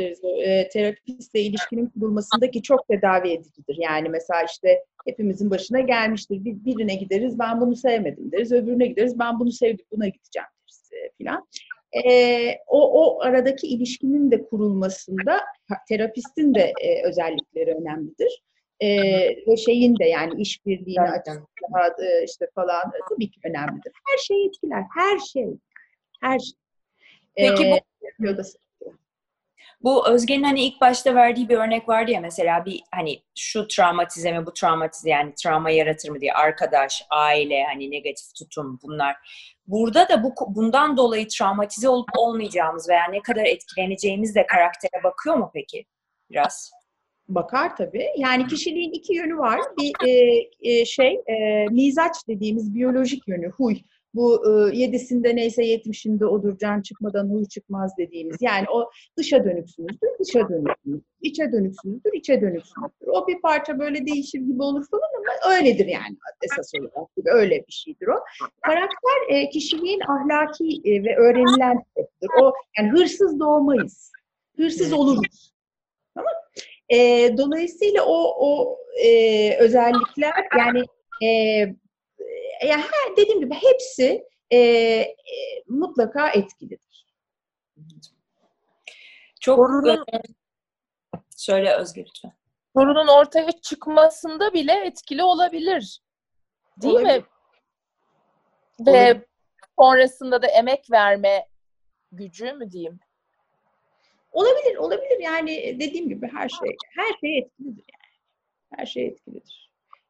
[0.00, 3.76] deriz, o, e, terapistle ilişkinin kurulmasındaki çok tedavi edicidir.
[3.78, 6.44] Yani mesela işte hepimizin başına gelmiştir.
[6.44, 8.52] Bir, birine gideriz, ben bunu sevmedim deriz.
[8.52, 11.46] Öbürüne gideriz, ben bunu sevdim, buna gideceğim deriz e, filan.
[11.92, 15.40] E, o, o aradaki ilişkinin de kurulmasında
[15.88, 18.42] terapistin de e, özellikleri önemlidir.
[18.80, 18.88] E,
[19.46, 23.92] ve şeyin de yani işbirliğini açısından e, işte falan e, tabii ki önemlidir.
[24.08, 25.48] Her şey etkiler, her şey.
[26.22, 26.52] Her şey.
[27.38, 27.80] Peki
[28.18, 28.36] bu, e,
[29.82, 34.32] bu Özge'nin hani ilk başta verdiği bir örnek vardı ya mesela bir hani şu travmatize
[34.32, 39.16] mi bu travmatize yani travma yaratır mı diye arkadaş, aile hani negatif tutum bunlar.
[39.66, 45.36] Burada da bu bundan dolayı travmatize olup olmayacağımız veya ne kadar etkileneceğimiz de karaktere bakıyor
[45.36, 45.84] mu peki
[46.30, 46.70] biraz?
[47.28, 48.06] Bakar tabii.
[48.16, 49.60] Yani kişiliğin iki yönü var.
[49.78, 53.76] Bir e, e, şey e, mizaç dediğimiz biyolojik yönü, huy
[54.18, 58.36] bu e, yedisinde neyse yetmişinde odur can çıkmadan huy çıkmaz dediğimiz.
[58.40, 61.04] Yani o dışa dönüksünüzdür, dışa dönüksünüzdür.
[61.22, 63.06] içe dönüksünüzdür, içe dönüksünüzdür.
[63.06, 67.10] O bir parça böyle değişir gibi olur falan ama öyledir yani esas olarak.
[67.24, 68.20] Öyle bir şeydir o.
[68.62, 72.30] Karakter e, kişiliğin ahlaki e, ve öğrenilen yapıdır.
[72.42, 74.12] O yani hırsız doğmayız.
[74.56, 75.52] Hırsız oluruz.
[76.14, 76.32] Tamam
[76.88, 76.98] e,
[77.38, 80.82] Dolayısıyla o, o e, özellikler yani
[81.22, 81.28] e,
[82.66, 85.14] yani her, dediğim gibi hepsi e, e,
[85.68, 87.06] mutlaka etkilidir.
[89.40, 90.04] Çok Sorunun,
[91.36, 92.32] söyle Özgür lütfen.
[92.76, 96.00] Sorunun ortaya çıkmasında bile etkili olabilir.
[96.82, 97.18] Değil olabilir.
[97.18, 97.24] mi?
[98.78, 99.16] Olabilir.
[99.16, 99.26] Ve
[99.78, 101.46] sonrasında da emek verme
[102.12, 103.00] gücü mü diyeyim?
[104.32, 105.18] Olabilir, olabilir.
[105.20, 108.14] Yani dediğim gibi her şey, her şey etkilidir yani.
[108.76, 109.67] Her şey etkilidir.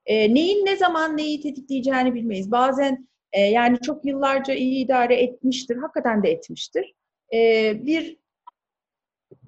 [0.08, 2.50] E, neyin ne zaman neyi tetikleyeceğini bilmeyiz.
[2.50, 6.94] Bazen e, yani çok yıllarca iyi idare etmiştir, hakikaten de etmiştir.
[7.32, 8.16] E, bir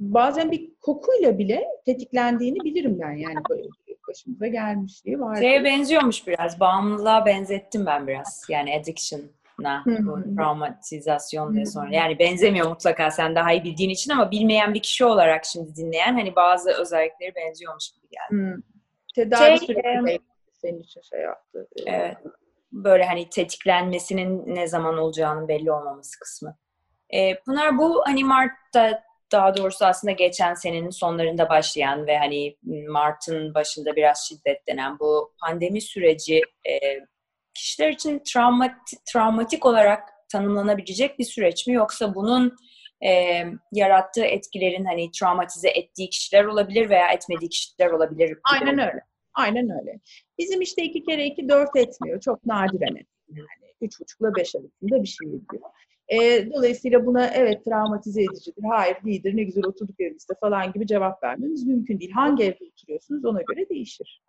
[0.00, 3.68] bazen bir kokuyla bile tetiklendiğini bilirim ben yani böyle
[4.08, 5.36] başımıza gelmişliği var.
[5.36, 8.46] Şeye benziyormuş biraz, bağımlılığa benzettim ben biraz.
[8.48, 11.94] Yani addiction'a, bu traumatizasyon ve sonra.
[11.94, 16.12] Yani benzemiyor mutlaka sen daha iyi bildiğin için ama bilmeyen bir kişi olarak şimdi dinleyen
[16.12, 18.62] hani bazı özellikleri benziyormuş gibi geldi.
[19.14, 20.20] Tedavi şey, süreci
[20.62, 21.68] senin için şey yaptı.
[21.86, 22.16] Evet.
[22.72, 26.56] Böyle hani tetiklenmesinin ne zaman olacağının belli olmaması kısmı.
[27.10, 29.02] Ee, Pınar bu hani Mart'ta
[29.32, 32.56] daha doğrusu aslında geçen senenin sonlarında başlayan ve hani
[32.88, 36.78] Mart'ın başında biraz şiddetlenen bu pandemi süreci e,
[37.54, 42.56] kişiler için travmatik, travmatik olarak tanımlanabilecek bir süreç mi yoksa bunun
[43.06, 43.42] e,
[43.72, 48.38] yarattığı etkilerin hani travmatize ettiği kişiler olabilir veya etmediği kişiler olabilir.
[48.44, 49.00] Aynen öyle.
[49.34, 50.00] Aynen öyle.
[50.38, 52.20] Bizim işte iki kere iki dört etmiyor.
[52.20, 53.48] Çok nadiren etmiyor.
[53.48, 55.62] Yani üç buçukla beş arasında bir şey ediyor.
[56.08, 61.22] E, dolayısıyla buna evet travmatize edicidir, hayır değildir, ne güzel oturduk evimizde falan gibi cevap
[61.22, 62.10] vermemiz mümkün değil.
[62.10, 64.22] Hangi evde oturuyorsunuz ona göre değişir.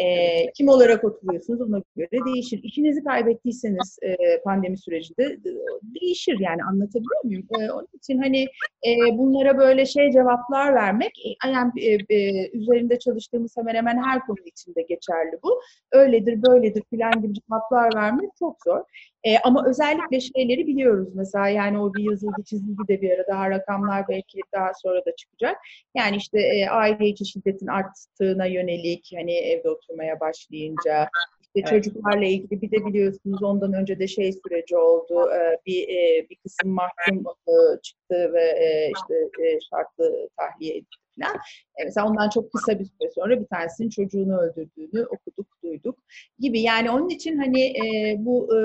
[0.00, 2.60] E, kim olarak oturuyorsunuz ona göre değişir.
[2.62, 5.38] İşinizi kaybettiyseniz e, pandemi sürecinde
[5.82, 7.46] değişir yani anlatabiliyor muyum?
[7.60, 8.42] E, onun için hani
[8.86, 14.26] e, bunlara böyle şey cevaplar vermek e, yani e, e, üzerinde çalıştığımız hemen hemen her
[14.26, 15.60] konu içinde geçerli bu.
[15.92, 18.80] Öyledir böyledir filan gibi cevaplar vermek çok zor.
[19.24, 23.50] E, ama özellikle şeyleri biliyoruz mesela yani o bir yazıldı çizildi de bir ara daha
[23.50, 25.56] rakamlar belki daha sonra da çıkacak.
[25.96, 31.08] Yani işte e, aile içi şiddetin arttığına yönelik hani evde oturmaya başlayınca
[31.54, 31.84] işte evet.
[31.84, 35.30] çocuklarla ilgili bir de biliyorsunuz ondan önce de şey süreci oldu.
[35.32, 37.18] E, bir e, bir kısım mahkum
[37.48, 39.14] e, çıktı ve e, işte
[39.44, 41.36] e, şartlı tahliye edildi falan.
[41.78, 45.98] E, mesela ondan çok kısa bir süre sonra bir tanesinin çocuğunu öldürdüğünü okuduk, duyduk
[46.38, 46.60] gibi.
[46.60, 48.60] Yani onun için hani e, bu e,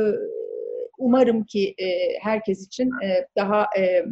[0.98, 4.06] umarım ki e, herkes için e, daha e,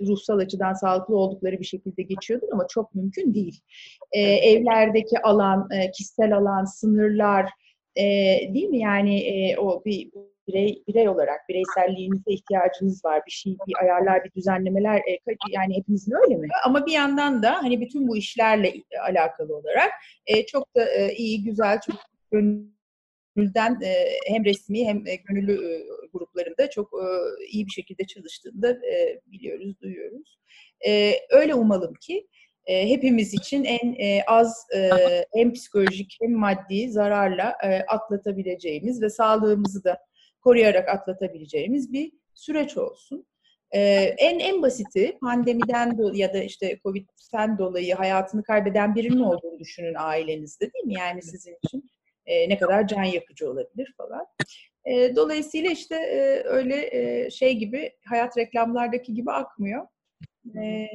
[0.00, 3.60] ruhsal açıdan sağlıklı oldukları bir şekilde geçiyordur ama çok mümkün değil.
[4.12, 7.50] E, evlerdeki alan, e, kişisel alan, sınırlar
[7.96, 8.04] e,
[8.54, 8.78] değil mi?
[8.78, 10.10] Yani e, o bir
[10.48, 13.22] birey birey olarak bireyselliğinize ihtiyacınız var.
[13.26, 15.18] Bir şey, bir ayarlar, bir düzenlemeler e,
[15.50, 16.48] yani hepimizin öyle mi?
[16.64, 18.72] Ama bir yandan da hani bütün bu işlerle
[19.08, 19.90] alakalı olarak
[20.26, 21.96] e, çok da e, iyi, güzel, çok
[23.36, 27.06] gönülden e, hem resmi hem e, gönüllü e, gruplarında çok e,
[27.46, 28.76] iyi bir şekilde çalıştığını da
[29.26, 30.38] biliyoruz, duyuyoruz.
[31.30, 32.26] Öyle umalım ki
[32.66, 34.66] hepimiz için en az
[35.34, 37.56] hem psikolojik hem maddi zararla
[37.88, 39.98] atlatabileceğimiz ve sağlığımızı da
[40.40, 43.26] koruyarak atlatabileceğimiz bir süreç olsun.
[43.74, 49.58] Ee, en en basiti pandemiden do- ya da işte Covid'den dolayı hayatını kaybeden birinin olduğunu
[49.58, 50.94] düşünün ailenizde değil mi?
[50.94, 51.90] Yani sizin için
[52.26, 54.26] e, ne kadar can yakıcı olabilir falan.
[54.84, 59.86] E, dolayısıyla işte e, öyle e, şey gibi hayat reklamlardaki gibi akmıyor.
[60.56, 60.86] E,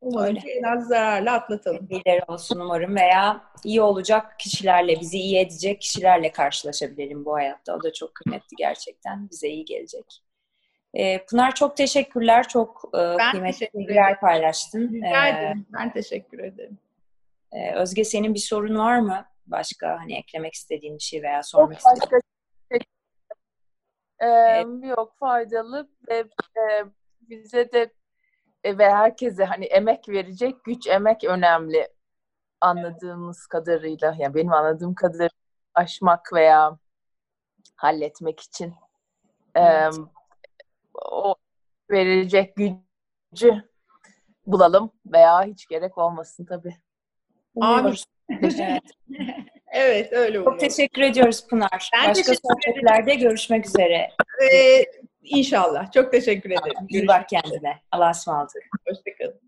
[0.00, 0.50] umarım Öyle.
[0.52, 1.88] en az zararla atlatalım.
[1.90, 7.76] iyileri olsun umarım veya iyi olacak kişilerle, bizi iyi edecek kişilerle karşılaşabilelim bu hayatta.
[7.76, 9.30] O da çok kıymetli gerçekten.
[9.30, 10.22] Bize iyi gelecek.
[10.94, 12.48] Ee, Pınar çok teşekkürler.
[12.48, 14.92] Çok e, Ben kıymetli bilgiler paylaştın.
[14.92, 15.66] Rica Ee, ederim.
[15.72, 16.78] Ben teşekkür ederim.
[17.52, 19.24] e, Özge senin bir sorun var mı?
[19.50, 22.20] Başka hani eklemek istediğin bir şey veya Yok sormak istediğin başka
[22.70, 22.80] şey.
[24.20, 24.66] Ee, Evet.
[24.84, 26.18] yok faydalı ve
[26.60, 26.84] e,
[27.20, 27.92] bize de
[28.64, 31.88] e, ve herkese hani emek verecek güç emek önemli
[32.60, 35.28] anladığımız kadarıyla yani benim anladığım kadarıyla
[35.74, 36.78] aşmak veya
[37.76, 38.74] halletmek için
[39.54, 39.94] Evet.
[40.94, 41.34] o
[41.90, 43.68] verecek gücü
[44.46, 46.76] bulalım veya hiç gerek olmasın tabii.
[47.54, 48.04] Umuyoruz.
[48.60, 48.82] Evet.
[49.72, 50.58] Evet öyle Çok oluyor.
[50.58, 51.90] teşekkür ediyoruz Pınar.
[51.94, 54.10] Ben Başka sohbetlerde görüşmek üzere.
[54.52, 54.84] Ee,
[55.22, 55.92] inşallah.
[55.92, 56.86] Çok teşekkür ederim.
[56.88, 57.76] İyi bak kendine.
[57.92, 58.62] Allah'a ısmarladık.
[58.88, 59.40] Hoşçakalın.